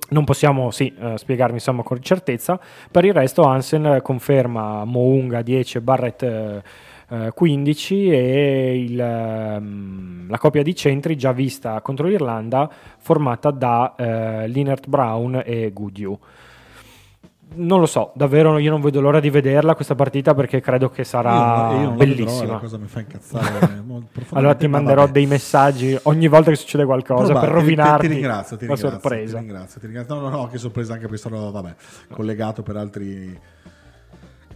[0.10, 2.60] non possiamo sì, eh, spiegarmi insomma con certezza.
[2.90, 6.62] Per il resto Hansen conferma Mounga 10 e Barrett eh,
[7.10, 13.96] eh, 15 e il, ehm, la coppia di centri già vista contro l'Irlanda formata da
[13.98, 16.18] eh, Linert Brown e Goodyew.
[17.56, 21.04] Non lo so, davvero io non vedo l'ora di vederla questa partita perché credo che
[21.04, 22.52] sarà Io- io bellissima.
[22.54, 23.46] la cosa mi fa incazzare
[23.84, 25.12] molto profondamente, Allora ti ma manderò vabbè.
[25.14, 28.66] dei messaggi ogni volta che succede qualcosa Probabile, per ti- ti- rovinarti Ti, ringrazio, ti
[28.68, 29.34] la ringrazio, sorpresa.
[29.38, 30.16] Ti ringrazio, ti ringrazio.
[30.16, 31.76] No, no, no, che sorpresa anche perché sono vabbè,
[32.12, 33.40] collegato per altri,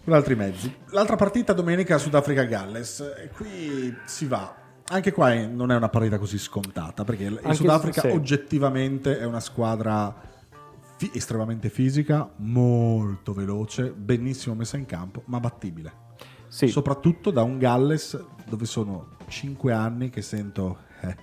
[0.04, 0.76] per altri mezzi.
[0.90, 3.00] L'altra partita domenica Sudafrica-Galles.
[3.24, 4.54] E qui si va.
[4.90, 9.24] Anche qua è- non è una partita così scontata perché il Sudafrica se- oggettivamente è
[9.26, 10.14] una squadra
[11.02, 15.92] fi- estremamente fisica, molto veloce, benissimo messa in campo, ma battibile.
[16.48, 16.68] Sì.
[16.68, 21.16] Soprattutto da un Galles dove sono 5 anni che sento eh,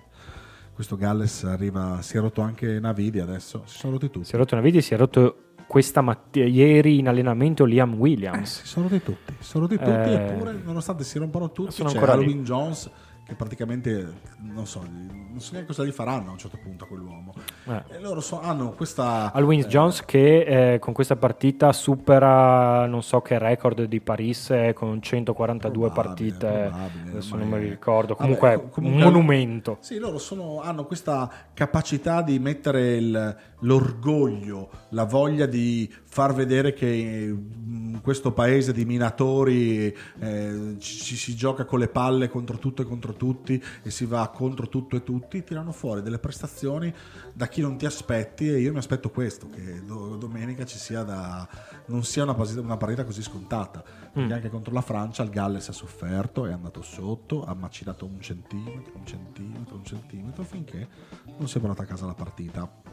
[0.73, 4.25] questo Galles arriva, si è rotto anche Navidi adesso, si sono rotti tutti.
[4.27, 7.97] Si è rotto una vidi, si è rotto questa mattina, ieri in allenamento Liam Eh,
[7.97, 8.61] Williams.
[8.63, 11.95] sì, sono di tutti, sono di tutti, Eh, eppure nonostante si rompono tutti, sono c'è
[11.97, 12.23] ancora lì.
[12.25, 12.91] Halloween Jones
[13.29, 16.87] che praticamente non so, non so neanche cosa gli faranno a un certo punto a
[16.87, 17.35] quell'uomo.
[17.67, 17.83] Eh.
[17.97, 22.87] E loro so- hanno questa Al Wins eh, Jones che eh, con questa partita supera
[22.87, 27.59] non so che record di Paris eh, con 142 Probabile, partite, probabile, adesso non me
[27.59, 29.77] li ricordo, Vabbè, comunque, co- comunque- un monumento.
[29.81, 36.73] Sì, loro sono- hanno questa capacità di mettere il- l'orgoglio, la voglia di far vedere
[36.73, 42.57] che in questo paese di minatori eh, ci, ci si gioca con le palle contro
[42.59, 46.95] tutto e contro tutti e si va contro tutto e tutti, tirano fuori delle prestazioni
[47.35, 51.03] da chi non ti aspetti e io mi aspetto questo, che do- domenica ci sia
[51.03, 51.47] da,
[51.87, 55.69] non sia una, partita- una partita così scontata, perché anche contro la Francia il Galles
[55.69, 60.89] ha sofferto, è andato sotto, ha macinato un centimetro, un centimetro, un centimetro, finché
[61.37, 62.88] non si è portata a casa la partita.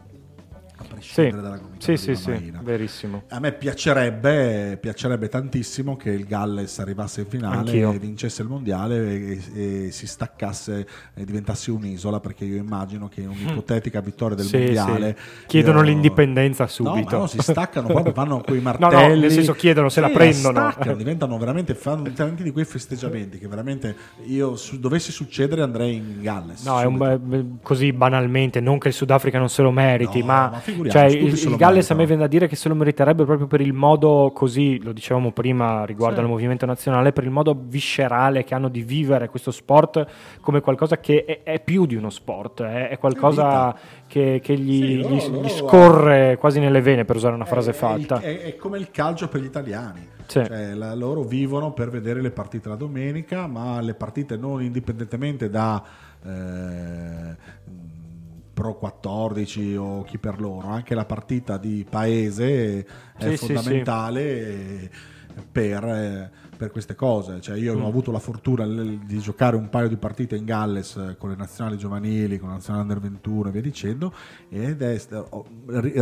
[0.78, 3.24] A Sì, prescindere dalla gomitata sì, sì, sì, verissimo.
[3.30, 7.94] A me piacerebbe, piacerebbe tantissimo che il Galles arrivasse in finale Anch'io.
[7.94, 9.42] e vincesse il mondiale e,
[9.88, 14.58] e si staccasse e diventasse un'isola perché io immagino che in un'ipotetica vittoria del Sì,
[14.58, 15.46] mondiale sì.
[15.48, 17.10] Chiedono io- l'indipendenza No, subito.
[17.16, 19.14] ma no, si staccano proprio, vanno con i No, martelli.
[19.16, 20.72] no, nel senso chiedono, se la Sì, prendono.
[20.72, 23.96] staccano, diventano veramente fanno tanti di quei festeggiamenti che veramente
[24.26, 26.66] io su- dovessi succedere andrei in Galles.
[26.66, 30.50] No, è un, così banalmente, non che il Sudafrica non se lo meriti, No, ma,
[30.50, 30.60] ma
[30.90, 33.62] cioè, il, il Galles a me viene da dire che se lo meriterebbe proprio per
[33.62, 36.22] il modo così, lo dicevamo prima riguardo Sì.
[36.24, 40.06] al movimento nazionale, per il modo viscerale che hanno di vivere questo sport
[40.42, 43.76] come qualcosa che è, è più di uno sport, è, è qualcosa
[44.08, 47.46] che, che gli, Sì, loro- gli- loro- gli scorre quasi nelle vene, per usare una
[47.46, 48.20] frase È- fatta.
[48.20, 50.08] È, è come il calcio per gli italiani.
[50.28, 50.44] Sì.
[50.44, 55.50] Cioè, la- loro vivono per vedere le partite la domenica, ma le partite non indipendentemente
[55.52, 55.84] da
[56.26, 57.36] eh,
[58.56, 62.86] Pro 14 o chi per loro, anche la partita di paese
[63.18, 64.90] è Sì, sì, fondamentale eh,
[65.52, 67.40] per, eh, per queste cose.
[67.42, 67.84] Cioè, io Mm.
[67.84, 71.36] ho avuto la fortuna di giocare un paio di partite in Galles eh, con le
[71.36, 74.14] nazionali giovanili, con la nazionale under 21 e via dicendo,
[74.50, 74.98] ed è,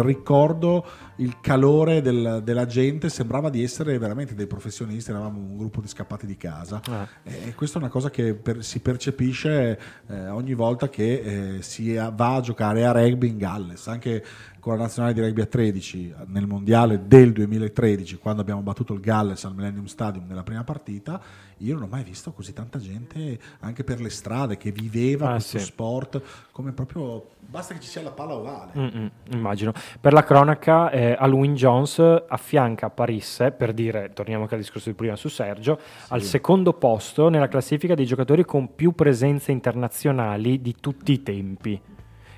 [0.01, 0.85] ricordo
[1.17, 5.87] il calore del- della gente, sembrava di essere veramente dei professionisti, eravamo un gruppo di
[5.87, 6.81] scappati di casa.
[6.89, 7.07] Ah.
[7.23, 11.93] E questa è una cosa che per- si percepisce eh, ogni volta che eh, si
[11.95, 14.23] va a giocare a rugby in Galles, anche
[14.63, 19.01] con la nazionale di rugby a 13 nel mondiale del 2013, quando abbiamo battuto il
[19.01, 21.19] Galles al Millennium Stadium nella prima partita,
[21.57, 25.31] io non ho mai visto così tanta gente anche per le strade che viveva Ah,
[25.31, 25.65] questo sì.
[25.65, 26.21] sport
[26.53, 28.71] come proprio basta che ci sia la palla ovale.
[28.77, 29.73] Mm, mm, immagino.
[29.99, 34.95] Per la cronaca, eh, Halloween Jones affianca Parisse, per dire, torniamo anche al discorso di
[34.95, 40.73] prima su Sergio, al secondo posto nella classifica dei giocatori con più presenze internazionali di
[40.79, 41.81] tutti i tempi.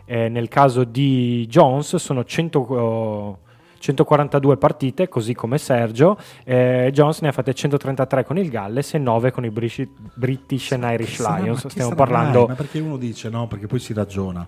[0.05, 3.39] Eh, nel caso di Jones sono 100, oh,
[3.79, 6.17] 142 partite, così come Sergio.
[6.43, 10.71] Eh, Jones ne ha fatte 133 con il Galles e 9 con i British, British
[10.71, 11.67] and Irish sarà- Lions.
[11.67, 12.39] Stiamo parlando...
[12.39, 12.47] mai?
[12.49, 13.47] Ma perché uno dice no?
[13.47, 14.47] Perché poi si ragiona.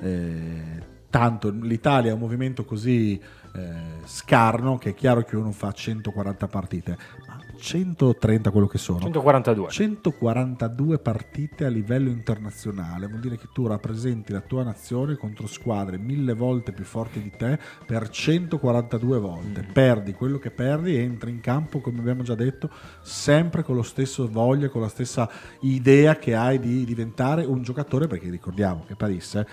[0.00, 3.20] Eh, tanto l'Italia è un movimento così
[3.56, 3.72] eh,
[4.04, 6.98] scarno che è chiaro che uno fa 140 partite,
[7.56, 8.98] 130 quello che sono.
[9.00, 9.70] 142.
[9.70, 15.98] 142 partite a livello internazionale vuol dire che tu rappresenti la tua nazione contro squadre
[15.98, 19.62] mille volte più forti di te per 142 volte.
[19.72, 22.70] Perdi quello che perdi e entri in campo, come abbiamo già detto,
[23.02, 25.28] sempre con lo stesso voglia, con la stessa
[25.60, 29.46] idea che hai di diventare un giocatore, perché ricordiamo che Paris eh,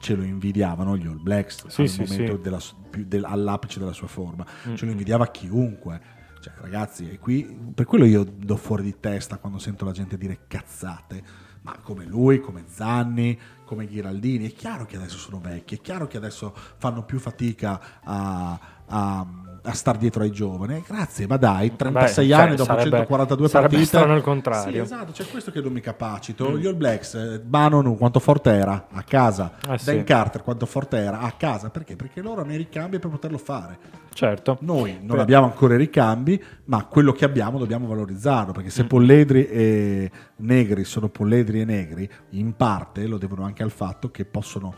[0.00, 2.40] ce lo invidiavano gli All Blacks Sì, al sì, momento sì.
[2.40, 2.60] della
[3.06, 4.74] del- all'apice della sua forma, Mm.
[4.74, 6.00] ce lo invidiava chiunque.
[6.40, 10.46] Cioè, ragazzi, qui per quello io do fuori di testa quando sento la gente dire
[10.46, 11.48] cazzate.
[11.62, 16.06] Ma come lui, come Zanni, come Ghiraldini, è chiaro che adesso sono vecchi, è chiaro
[16.06, 19.26] che adesso fanno più fatica a, a,
[19.62, 20.82] a star dietro ai giovani.
[20.86, 23.96] Grazie, ma dai, 36 Beh, anni cioè, dopo sarebbe- 142 sarebbe partite.
[23.96, 24.72] strano il contrario.
[24.72, 26.56] Sì, esatto, c'è questo che non mi capacito.
[26.58, 29.84] Gli All Blacks, eh, Bannon quanto forte era a casa, Eh, sì.
[29.86, 31.96] Dan Carter quanto forte era a casa, perché?
[31.96, 33.78] Perché loro hanno i ricambi per poterlo fare.
[34.12, 34.58] Certo.
[34.62, 35.22] Noi non Beh.
[35.22, 38.72] abbiamo ancora i ricambi, ma quello che abbiamo dobbiamo valorizzarlo, perché Mm.
[38.72, 44.10] se Polledri e Negri sono Polledri e Negri, in parte lo devono anche al fatto
[44.10, 44.74] che possono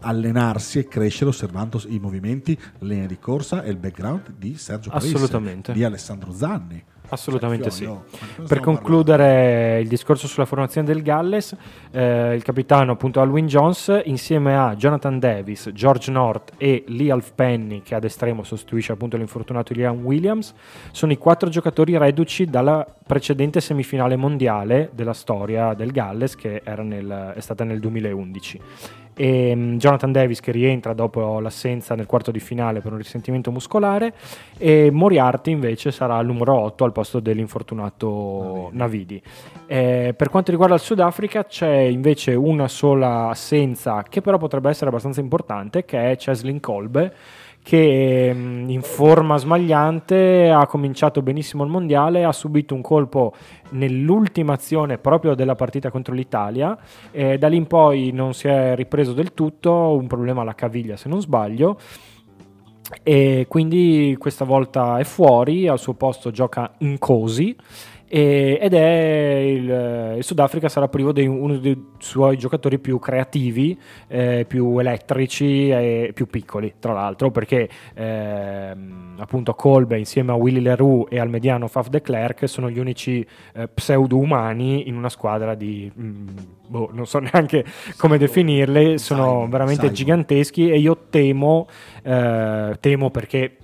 [0.00, 4.90] allenarsi e crescere osservando i movimenti, le linee di corsa e il background di Sergio
[4.90, 6.84] Parisse, di Alessandro Zanni.
[7.10, 7.88] Assolutamente sì.
[8.46, 11.56] Per concludere il discorso sulla formazione del Galles,
[11.90, 17.80] eh, il capitano appunto Alwyn Jones insieme a Jonathan Davis, George North e Lee Alfpenny
[17.82, 20.52] che ad estremo sostituisce appunto l'infortunato Liam Williams,
[20.90, 26.82] sono i quattro giocatori reduci dalla precedente semifinale mondiale della storia del Galles che era
[26.82, 28.60] nel- è stata nel 2011.
[29.18, 33.50] E mm, Jonathan Davis che rientra dopo l'assenza nel quarto di finale per un risentimento
[33.50, 34.14] muscolare
[34.56, 39.20] e Moriarty invece sarà al numero 8 al posto dell'infortunato Navidi.
[39.66, 44.88] Eh, per quanto riguarda il Sudafrica c'è invece una sola assenza che però potrebbe essere
[44.88, 47.12] abbastanza importante che è Cheslin Kolbe
[47.68, 53.34] che mm, in forma smagliante ha cominciato benissimo il mondiale, ha subito un colpo
[53.72, 56.74] nell'ultima azione proprio della partita contro l'Italia,
[57.10, 60.96] e da lì in poi non si è ripreso del tutto, un problema alla caviglia
[60.96, 61.78] se non sbaglio.
[63.02, 67.54] E quindi questa volta è fuori, al suo posto gioca Nkosi
[68.08, 73.78] e- ed è il, il Sudafrica sarà privo di uno dei suoi giocatori più creativi,
[74.08, 80.60] eh, più elettrici e più piccoli, tra l'altro, perché ehm, appunto Kolbe insieme a Willy
[80.60, 85.54] Leroux e al mediano Faf de Klerk sono gli unici eh, pseudo-umani in una squadra
[85.54, 85.90] di...
[85.98, 86.26] mm,
[86.66, 87.64] boh, non so neanche
[87.98, 89.96] come definirle, sono Cyborg, veramente cyborg.
[89.96, 91.68] giganteschi e io temo,
[92.02, 93.56] eh, temo perché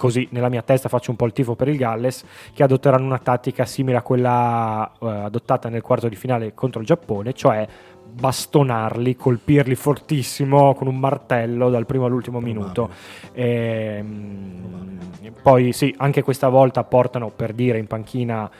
[0.00, 2.24] così nella mia testa faccio un po' il tifo per il Galles,
[2.54, 6.86] che adotteranno una tattica simile a quella eh, adottata nel quarto di finale contro il
[6.86, 7.68] Giappone, cioè
[8.10, 12.88] bastonarli, colpirli fortissimo con un martello dal primo all'ultimo minuto.
[13.34, 14.98] Ehm,
[15.42, 18.50] poi sì, anche questa volta portano per dire in panchina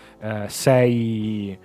[0.46, 1.58] 6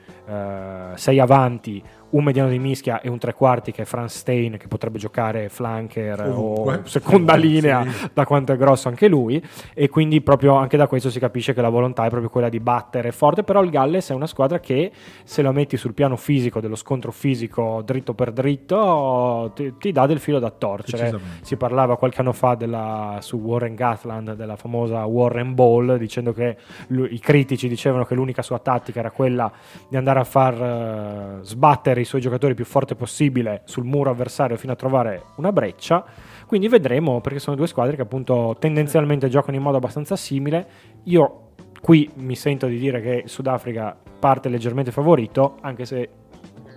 [1.19, 1.83] avanti,
[2.15, 5.49] un mediano di mischia e un tre quarti che è Franz Stein che potrebbe giocare
[5.49, 6.75] flanker Ovunque.
[6.75, 7.39] o seconda Sì.
[7.41, 9.43] linea da quanto è grosso anche lui
[9.73, 12.59] e quindi proprio anche da questo si capisce che la volontà è proprio quella di
[12.59, 14.91] battere forte però il Galles è una squadra che
[15.23, 20.05] se la metti sul piano fisico dello scontro fisico dritto per dritto ti, ti dà
[20.05, 25.03] del filo da torcere si parlava qualche anno fa della- su Warren Gatland della famosa
[25.05, 26.55] Warren Ball dicendo che
[26.87, 29.51] lui- i critici dicevano che l'unica sua tattica era quella
[29.89, 34.55] di andare a far eh, sbattere i suoi giocatori più forte possibile sul muro avversario
[34.55, 36.05] fino a trovare una breccia
[36.45, 40.67] quindi vedremo perché sono due squadre che appunto tendenzialmente giocano in modo abbastanza simile
[41.03, 41.49] io
[41.81, 46.09] qui mi sento di dire che il Sudafrica parte leggermente favorito anche se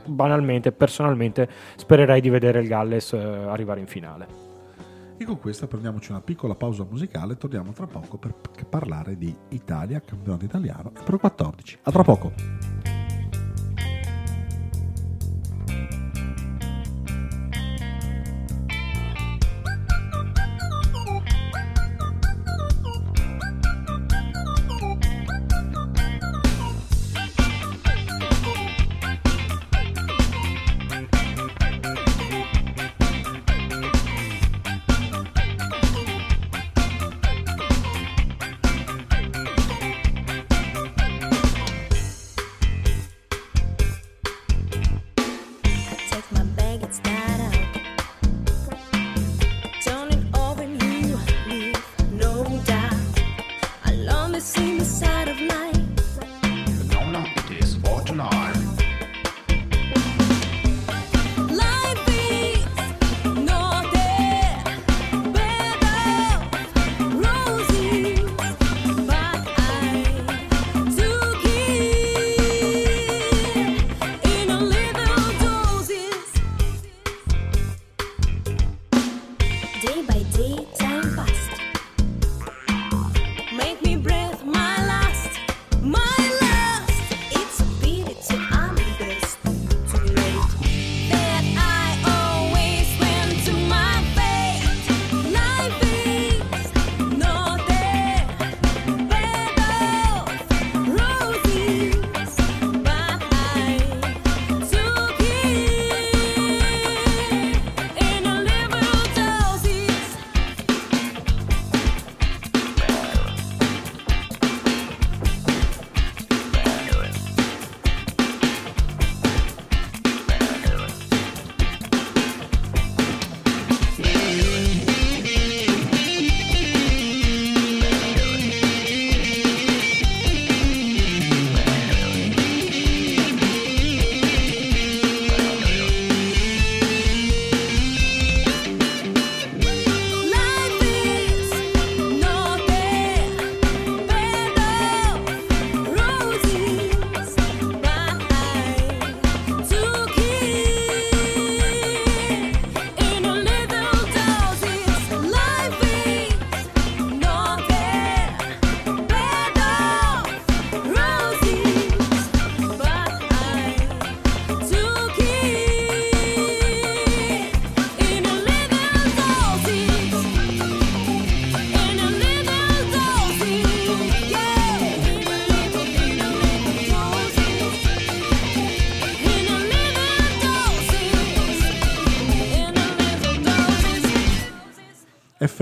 [0.06, 4.26] banalmente personalmente spererei di vedere il Galles eh, arrivare in finale
[5.18, 8.34] E con questa prendiamoci una piccola pausa musicale e torniamo tra poco per
[8.68, 11.78] parlare di Italia, campionato italiano Pro 14.
[11.82, 12.32] A tra poco.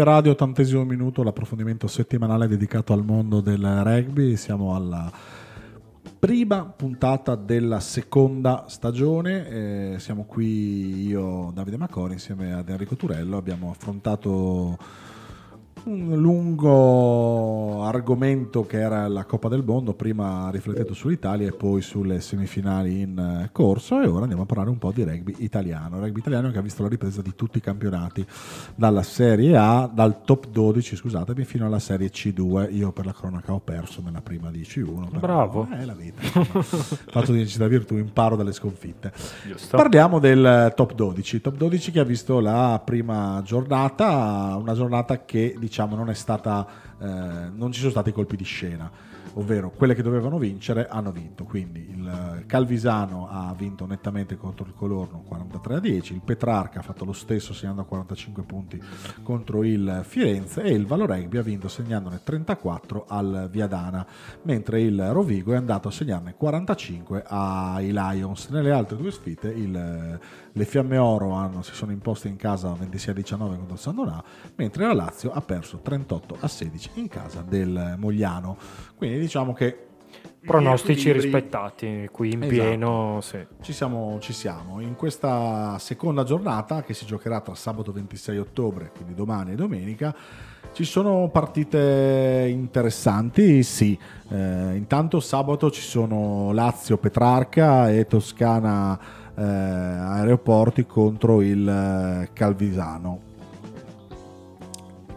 [0.04, 4.36] Radio, ottantesimo minuto, l'approfondimento settimanale dedicato al mondo del rugby.
[4.36, 5.10] Siamo alla
[6.18, 9.48] prima puntata della seconda stagione.
[9.48, 13.36] Eh, siamo qui io, Davide Macori, insieme ad Enrico Turello.
[13.36, 14.76] Abbiamo affrontato
[15.86, 22.20] un lungo argomento che era la Coppa del Mondo, prima riflettendo sull'Italia e poi sulle
[22.20, 26.18] semifinali in eh, corso e ora andiamo a parlare un po' di rugby italiano, rugby
[26.18, 28.26] italiano che ha visto la ripresa di tutti i campionati,
[28.74, 33.52] dalla Serie A, dal top 12 scusatemi, fino alla Serie C2, io per la cronaca
[33.52, 35.20] ho perso nella prima di C1.
[35.20, 35.68] però, Bravo.
[35.70, 36.20] Eh, è la vita.
[36.42, 39.12] Fatto di da virtù, imparo dalle sconfitte.
[39.46, 39.76] Giusto.
[39.76, 45.54] Parliamo del top 12, top 12 che ha visto la prima giornata, una giornata che
[45.56, 46.66] diciamo non è stata,
[46.98, 48.90] eh, non ci sono stati colpi di scena,
[49.38, 54.72] ovvero quelle che dovevano vincere hanno vinto, quindi il Calvisano ha vinto nettamente contro il
[54.74, 58.82] Colorno 43 a 10, il Petrarca ha fatto lo stesso segnando 45 punti
[59.22, 64.06] contro il Firenze e il Valoregbi ha vinto segnandone 34 al Viadana,
[64.42, 68.48] mentre il Rovigo è andato a segnarne 45 ai Lions.
[68.48, 70.18] Nelle altre due sfide il-
[70.52, 74.24] le Fiamme Oro hanno- si sono imposte in casa 26 a 19 contro il Sandonà,
[74.54, 78.56] mentre la Lazio ha perso 38 a 16 in casa del Mogliano.
[78.96, 79.80] Quindi diciamo che
[80.46, 82.60] Pronostici rispettati qui in Esatto.
[82.60, 83.18] pieno.
[83.20, 83.44] Sì.
[83.62, 84.80] ci siamo, ci siamo.
[84.80, 90.14] In questa seconda giornata che si giocherà tra sabato 26 ottobre, quindi domani e domenica,
[90.72, 93.98] ci sono partite interessanti, sì.
[94.28, 98.96] Eh, intanto sabato ci sono Lazio Petrarca e Toscana
[99.36, 103.26] eh, Aeroporti contro il eh, Calvisano.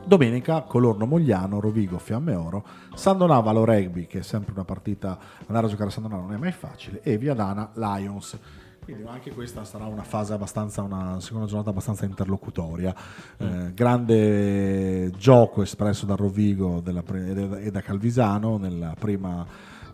[0.10, 2.64] Domenica Colorno Mogliano, Rovigo Fiamme Oro,
[3.00, 6.38] Sandonà Valo Rugby, che è sempre una partita, andare a giocare a Sandonà non è
[6.38, 8.38] mai facile, e Viadana Lions.
[8.84, 12.94] Quindi anche questa sarà una fase abbastanza, una seconda giornata abbastanza interlocutoria.
[13.38, 19.46] Eh, grande gioco espresso da Rovigo pre- e da- e da Calvisano nella prima,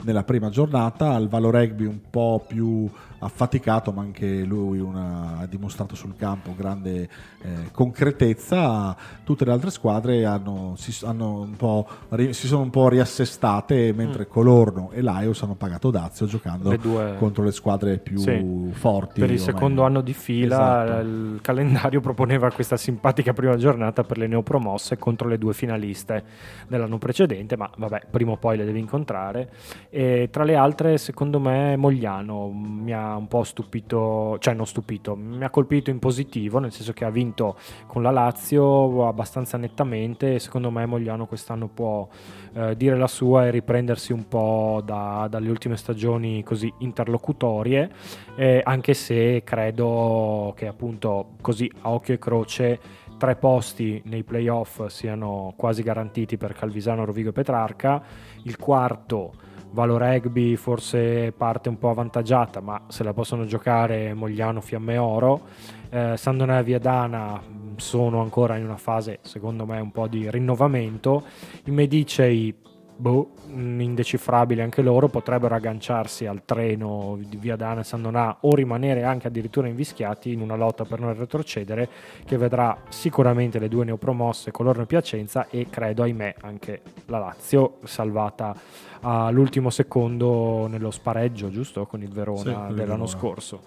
[0.01, 2.89] nella prima giornata, al Valo Rugby un po' più
[3.26, 7.09] affaticato, ma anche lui una- ha dimostrato sul campo grande
[7.45, 8.95] eh, concretezza.
[9.23, 13.93] Tutte le altre squadre hanno- si, hanno un po' ri- si sono un po' riassestate,
[13.93, 16.71] mentre Colorno e Laios hanno pagato Dazio giocando Mm.
[16.71, 18.69] Le due- contro le squadre più Sì.
[18.71, 19.19] forti.
[19.19, 19.84] Per il secondo meglio.
[19.84, 21.01] anno di fila Esatto.
[21.01, 26.23] il calendario proponeva questa simpatica prima giornata per le neopromosse contro le due finaliste
[26.67, 29.51] dell'anno precedente, ma vabbè, prima o poi le devi incontrare.
[29.89, 35.16] E tra le altre, secondo me, Mogliano mi ha un po' stupito, cioè non stupito,
[35.16, 37.57] mi ha colpito in positivo, nel senso che ha vinto
[37.88, 42.07] con la Lazio abbastanza nettamente e secondo me Mogliano quest'anno può
[42.53, 47.91] eh, dire la sua e riprendersi un po' da- dalle ultime stagioni così interlocutorie
[48.36, 52.80] eh, anche se credo che appunto così a occhio e croce
[53.18, 58.03] tre posti nei playoff siano quasi garantiti per Calvisano, Rovigo e Petrarca,
[58.43, 59.34] il quarto
[59.76, 65.41] Valo Rugby forse parte un po' avvantaggiata ma se la possono giocare Mogliano, Fiamme Oro,
[65.89, 70.32] eh, Sandonà e Viadana mh, sono ancora in una fase secondo me un po' di
[70.32, 71.23] rinnovamento,
[71.65, 72.55] i Medicei
[72.95, 79.03] boh, indecifrabili anche loro, potrebbero agganciarsi al treno di Via Dana e Sandonà o rimanere
[79.03, 81.89] anche addirittura invischiati in una lotta per non retrocedere
[82.25, 87.77] che vedrà sicuramente le due neopromosse Colorno e Piacenza e credo ahimè anche la Lazio
[87.83, 88.55] salvata
[89.01, 91.85] all'ultimo secondo nello spareggio giusto?
[91.85, 93.07] Con il Sì, Verona il dell'anno Verona.
[93.07, 93.61] scorso.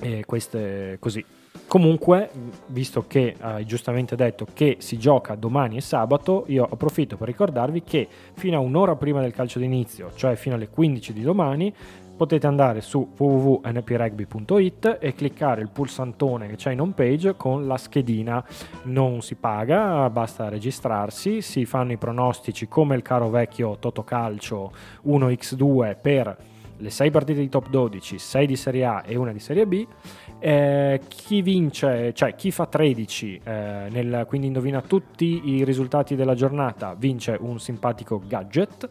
[0.00, 1.24] E queste così
[1.66, 2.30] Comunque,
[2.66, 7.82] visto che hai giustamente detto che si gioca domani e sabato, io approfitto per ricordarvi
[7.82, 11.74] che fino a un'ora prima del calcio d'inizio, cioè fino alle 15 di domani,
[12.14, 17.78] potete andare su www.nprugby.it e cliccare il pulsantone che c'è in home page con la
[17.78, 18.44] schedina.
[18.84, 24.72] Non si paga, basta registrarsi, si fanno i pronostici come il caro vecchio Totocalcio
[25.06, 26.36] 1x2 per
[26.82, 29.86] le 6 partite di top 12, 6 di Serie A e una di Serie B.
[30.44, 36.34] Eh, chi vince, cioè chi fa 13, eh, nel- quindi indovina tutti i risultati della
[36.34, 38.88] giornata, vince un simpatico gadget.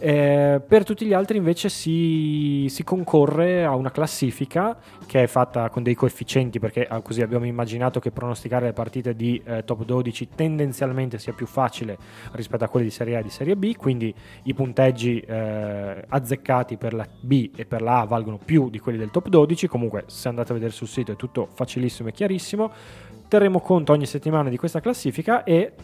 [0.00, 4.76] Eh, per tutti gli altri invece si, si concorre a una classifica
[5.06, 9.16] che è fatta con dei coefficienti perché ah, così abbiamo immaginato che pronosticare le partite
[9.16, 11.98] di eh, top 12 tendenzialmente sia più facile
[12.32, 16.76] rispetto a quelle di Serie A e di Serie B, quindi i punteggi eh, azzeccati
[16.76, 20.04] per la B e per la A valgono più di quelli del top 12, comunque
[20.06, 22.70] se andate a vedere sul sito è tutto facilissimo e chiarissimo.
[23.28, 25.74] Terremo conto ogni settimana di questa classifica e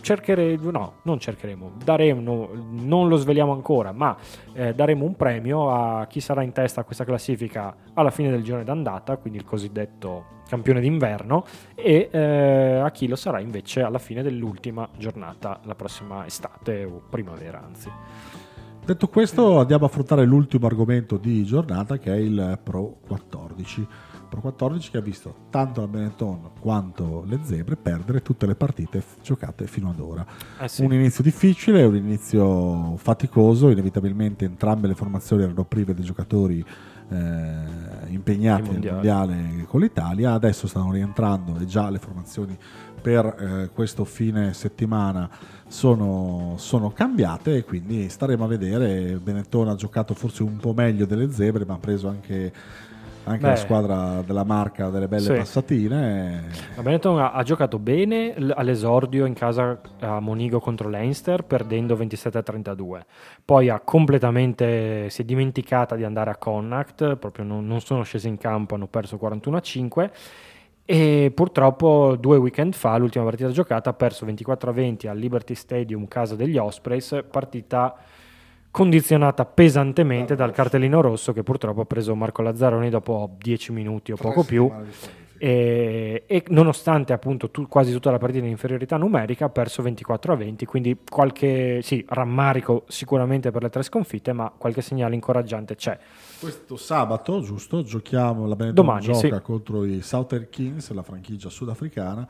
[0.00, 4.16] cercheremo, no, non cercheremo, daremo, no, non lo sveliamo ancora, ma
[4.52, 8.42] eh, daremo un premio a chi sarà in testa a questa classifica alla fine del
[8.42, 13.98] girone d'andata, quindi il cosiddetto campione d'inverno, e eh, a chi lo sarà invece alla
[13.98, 17.90] fine dell'ultima giornata, la prossima estate o primavera, anzi.
[18.86, 23.86] Detto questo, andiamo a affrontare l'ultimo argomento di giornata che è il Pro 14.
[24.36, 29.00] Pro 14 che ha visto tanto la Benetton quanto le Zebre perdere tutte le partite
[29.00, 30.26] f- giocate fino ad ora.
[30.60, 30.84] Eh sì.
[30.84, 36.62] Un inizio difficile, un inizio faticoso, inevitabilmente entrambe le formazioni erano prive dei giocatori
[37.08, 37.62] eh,
[38.08, 42.58] impegnati nel mondiale con l'Italia, adesso stanno rientrando e già le formazioni
[43.00, 45.30] per eh, questo fine settimana
[45.68, 49.20] sono, sono cambiate e quindi staremo a vedere.
[49.22, 52.52] Benetton ha giocato forse un po' meglio delle zebre, ma ha preso anche,
[53.26, 53.48] anche Beh.
[53.48, 55.32] la squadra della marca delle belle Sì.
[55.34, 56.44] passatine.
[56.76, 61.96] La Benetton ha, ha giocato bene l- all'esordio in casa a Monigo contro Leinster perdendo
[61.96, 63.04] 27 a 32
[63.44, 68.28] poi ha completamente si è dimenticata di andare a Connacht proprio non, non sono scesi
[68.28, 70.10] in campo hanno perso 41 a 5
[70.84, 75.54] e purtroppo due weekend fa l'ultima partita giocata ha perso 24 a 20 al Liberty
[75.54, 77.94] Stadium casa degli Ospreys partita
[78.76, 84.16] condizionata pesantemente dal cartellino rosso che purtroppo ha preso Marco Lazzaroni dopo 10 minuti o
[84.16, 84.70] poco più.
[85.38, 90.34] e, e nonostante appunto tu- quasi tutta la partita in inferiorità numerica ha perso 24
[90.34, 95.74] a 20 quindi qualche sì, rammarico sicuramente per le tre sconfitte ma qualche segnale incoraggiante
[95.74, 95.98] c'è.
[96.38, 99.42] Questo sabato, giusto, giochiamo, la Benetton Domani, gioca sì.
[99.42, 102.28] contro i Southern Kings, la franchigia sudafricana,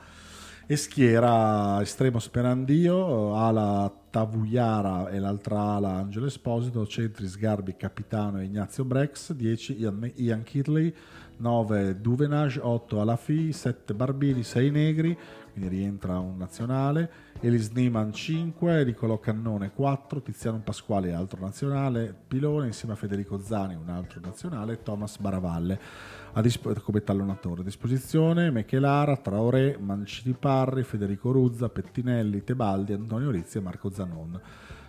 [0.68, 8.46] e schiera estremo Sperandio, ala Tavuyara e l'altra ala Angelo Esposito, centri Sgarbi, capitano e
[8.46, 10.92] Ignazio Brex, 10 Ian, Ian Kidley,
[11.36, 15.16] 9 Duvenage, 8 Alafi, 7 Barbini, 6 Negri,
[15.52, 17.10] quindi rientra un nazionale,
[17.40, 23.76] Elis Niemann 5, Nicolò Cannone 4, Tiziano Pasquale altro nazionale, Pilone insieme a Federico Zani
[23.76, 25.78] un altro nazionale, Thomas Baravalle
[26.36, 27.62] a dispo- come tallonatore.
[27.62, 34.38] A disposizione Mechelara, Traoré, Mancini Parri, Federico Ruzza, Pettinelli, Tebaldi, Antonio Rizzi e Marco Zanon.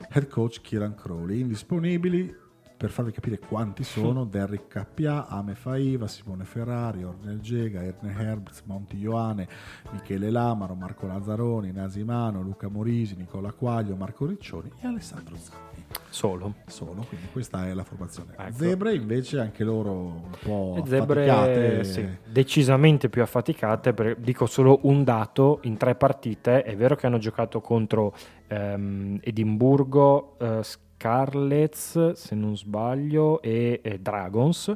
[0.10, 1.40] Head coach Kieran Crowley.
[1.40, 2.36] Indisponibili
[2.76, 8.64] per farvi capire quanti sono Derrick Cappia, Ame Faiva, Simone Ferrari, Ornel Gega, Erne Herbst,
[8.66, 9.48] Monti Ioane,
[9.92, 15.77] Michele Lamaro, Marco Lazzaroni, Nasimano, Luca Morisi, Nicola Quaglio, Marco Riccioni e Alessandro Zanni.
[16.10, 18.34] Solo Sono, quindi questa è la formazione.
[18.38, 18.54] Ecco.
[18.54, 21.84] Zebre invece anche loro un po' zebre affaticate.
[21.84, 27.06] sì, decisamente più affaticate per- dico solo un dato in tre partite è vero che
[27.06, 28.16] hanno giocato contro
[28.48, 34.74] ehm, Edimburgo eh, Scarlets se non sbaglio e, e Dragons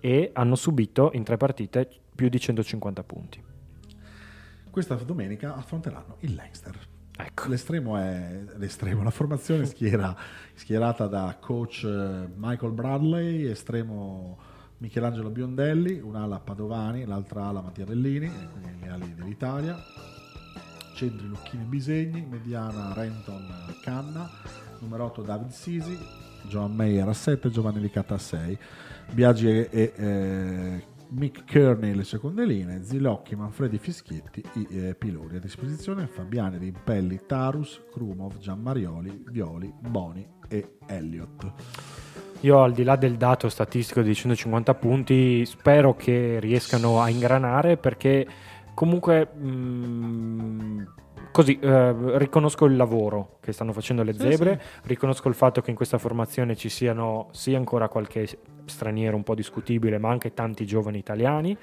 [0.00, 3.42] e hanno subito in tre partite più di 150 punti
[4.70, 6.96] Questa domenica affronteranno il Leinster.
[7.18, 7.48] Ecco.
[7.48, 10.16] L'estremo è l'estremo, la formazione schiera,
[10.54, 14.38] schierata da coach eh, Michael Bradley, estremo
[14.78, 19.76] Michelangelo Biondelli, un'ala Padovani, l'altra ala Mattia Bellini, e quindi le ali dell'Italia,
[20.94, 23.46] centri Lucchini Bisegni, mediana Renton
[23.82, 24.30] Canna,
[24.78, 25.98] numero 8 David Sisi,
[26.42, 28.58] John Mayer a 7, Giovanni Licata a 6,
[29.12, 35.36] Biagi e, e, eh, Mick Kearney le seconde linee, Zilocchi, Manfredi Fischietti, i eh, piloni
[35.36, 41.52] a disposizione, Fabiani, Rimpelli, Tarus, Krumov, Giammarioli, Violi, Boni e Elliott.
[42.40, 47.76] Io al di là del dato statistico di 150 punti spero che riescano a ingranare
[47.76, 48.26] perché
[48.74, 50.92] comunque mh,
[51.32, 55.76] così eh, riconosco il lavoro che stanno facendo le zebre, riconosco il fatto che in
[55.76, 58.28] questa formazione ci siano sì ancora qualche
[58.68, 61.56] straniero un po' discutibile ma anche tanti giovani italiani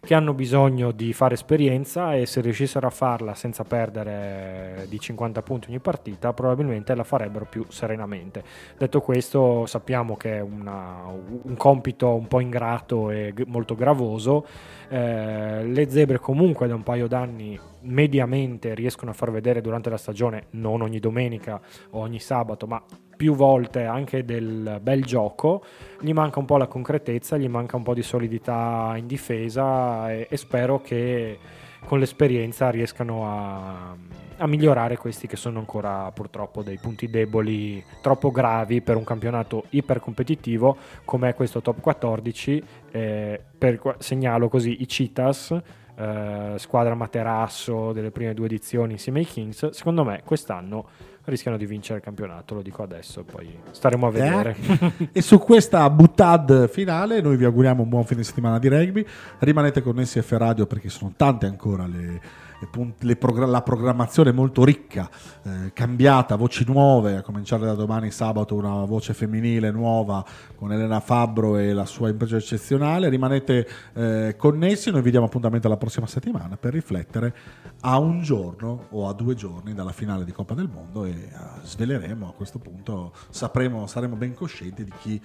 [0.00, 5.42] che hanno bisogno di fare esperienza e se riuscissero a farla senza perdere di 50
[5.42, 8.42] punti ogni partita probabilmente la farebbero più serenamente.
[8.76, 14.46] Detto questo sappiamo che è una- un compito un po' ingrato e molto gravoso,
[14.90, 19.96] Eh, le zebre comunque da un paio d'anni mediamente riescono a far vedere durante la
[19.96, 21.60] stagione, non ogni domenica
[21.90, 22.82] o ogni sabato, ma
[23.16, 25.64] più volte anche del bel gioco,
[26.00, 30.26] gli manca un po' la concretezza, gli manca un po' di solidità in difesa e,
[30.30, 31.38] e spero che
[31.84, 33.96] con l'esperienza riescano a,
[34.36, 39.64] a migliorare questi che sono ancora purtroppo dei punti deboli troppo gravi per un campionato
[39.70, 42.62] ipercompetitivo come questo top 14.
[42.90, 45.60] Eh, per, segnalo così i Citas
[45.98, 50.86] eh, squadra materasso delle prime due edizioni insieme ai Kings, secondo me quest'anno
[51.24, 54.56] rischiano di vincere il campionato, lo dico adesso, poi staremo a vedere.
[54.56, 55.08] Eh?
[55.12, 59.04] e su questa buttad finale noi vi auguriamo un buon fine settimana di rugby.
[59.38, 62.20] Rimanete connessi a F Radio perché sono tante ancora le,
[62.60, 65.08] le punt- le progr- la programmazione molto ricca,
[65.42, 70.24] eh, cambiata, voci nuove, a cominciare da domani sabato una voce femminile nuova
[70.56, 73.08] con Elena Fabbro e la sua impresa eccezionale.
[73.08, 77.34] Rimanete eh, connessi, noi vi diamo appuntamento la prossima settimana per riflettere
[77.82, 81.28] a un giorno o a due giorni dalla finale di Coppa del Mondo e eh,
[81.62, 85.22] sveleremo a questo punto, sapremo, saremo ben coscienti di chi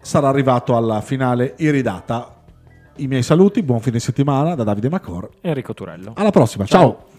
[0.00, 2.42] sarà arrivato alla finale iridata.
[2.96, 5.28] I miei saluti, buon fine settimana da Davide Macor.
[5.40, 6.12] Enrico Turello.
[6.14, 6.88] Alla prossima, ciao.
[6.88, 7.13] Ya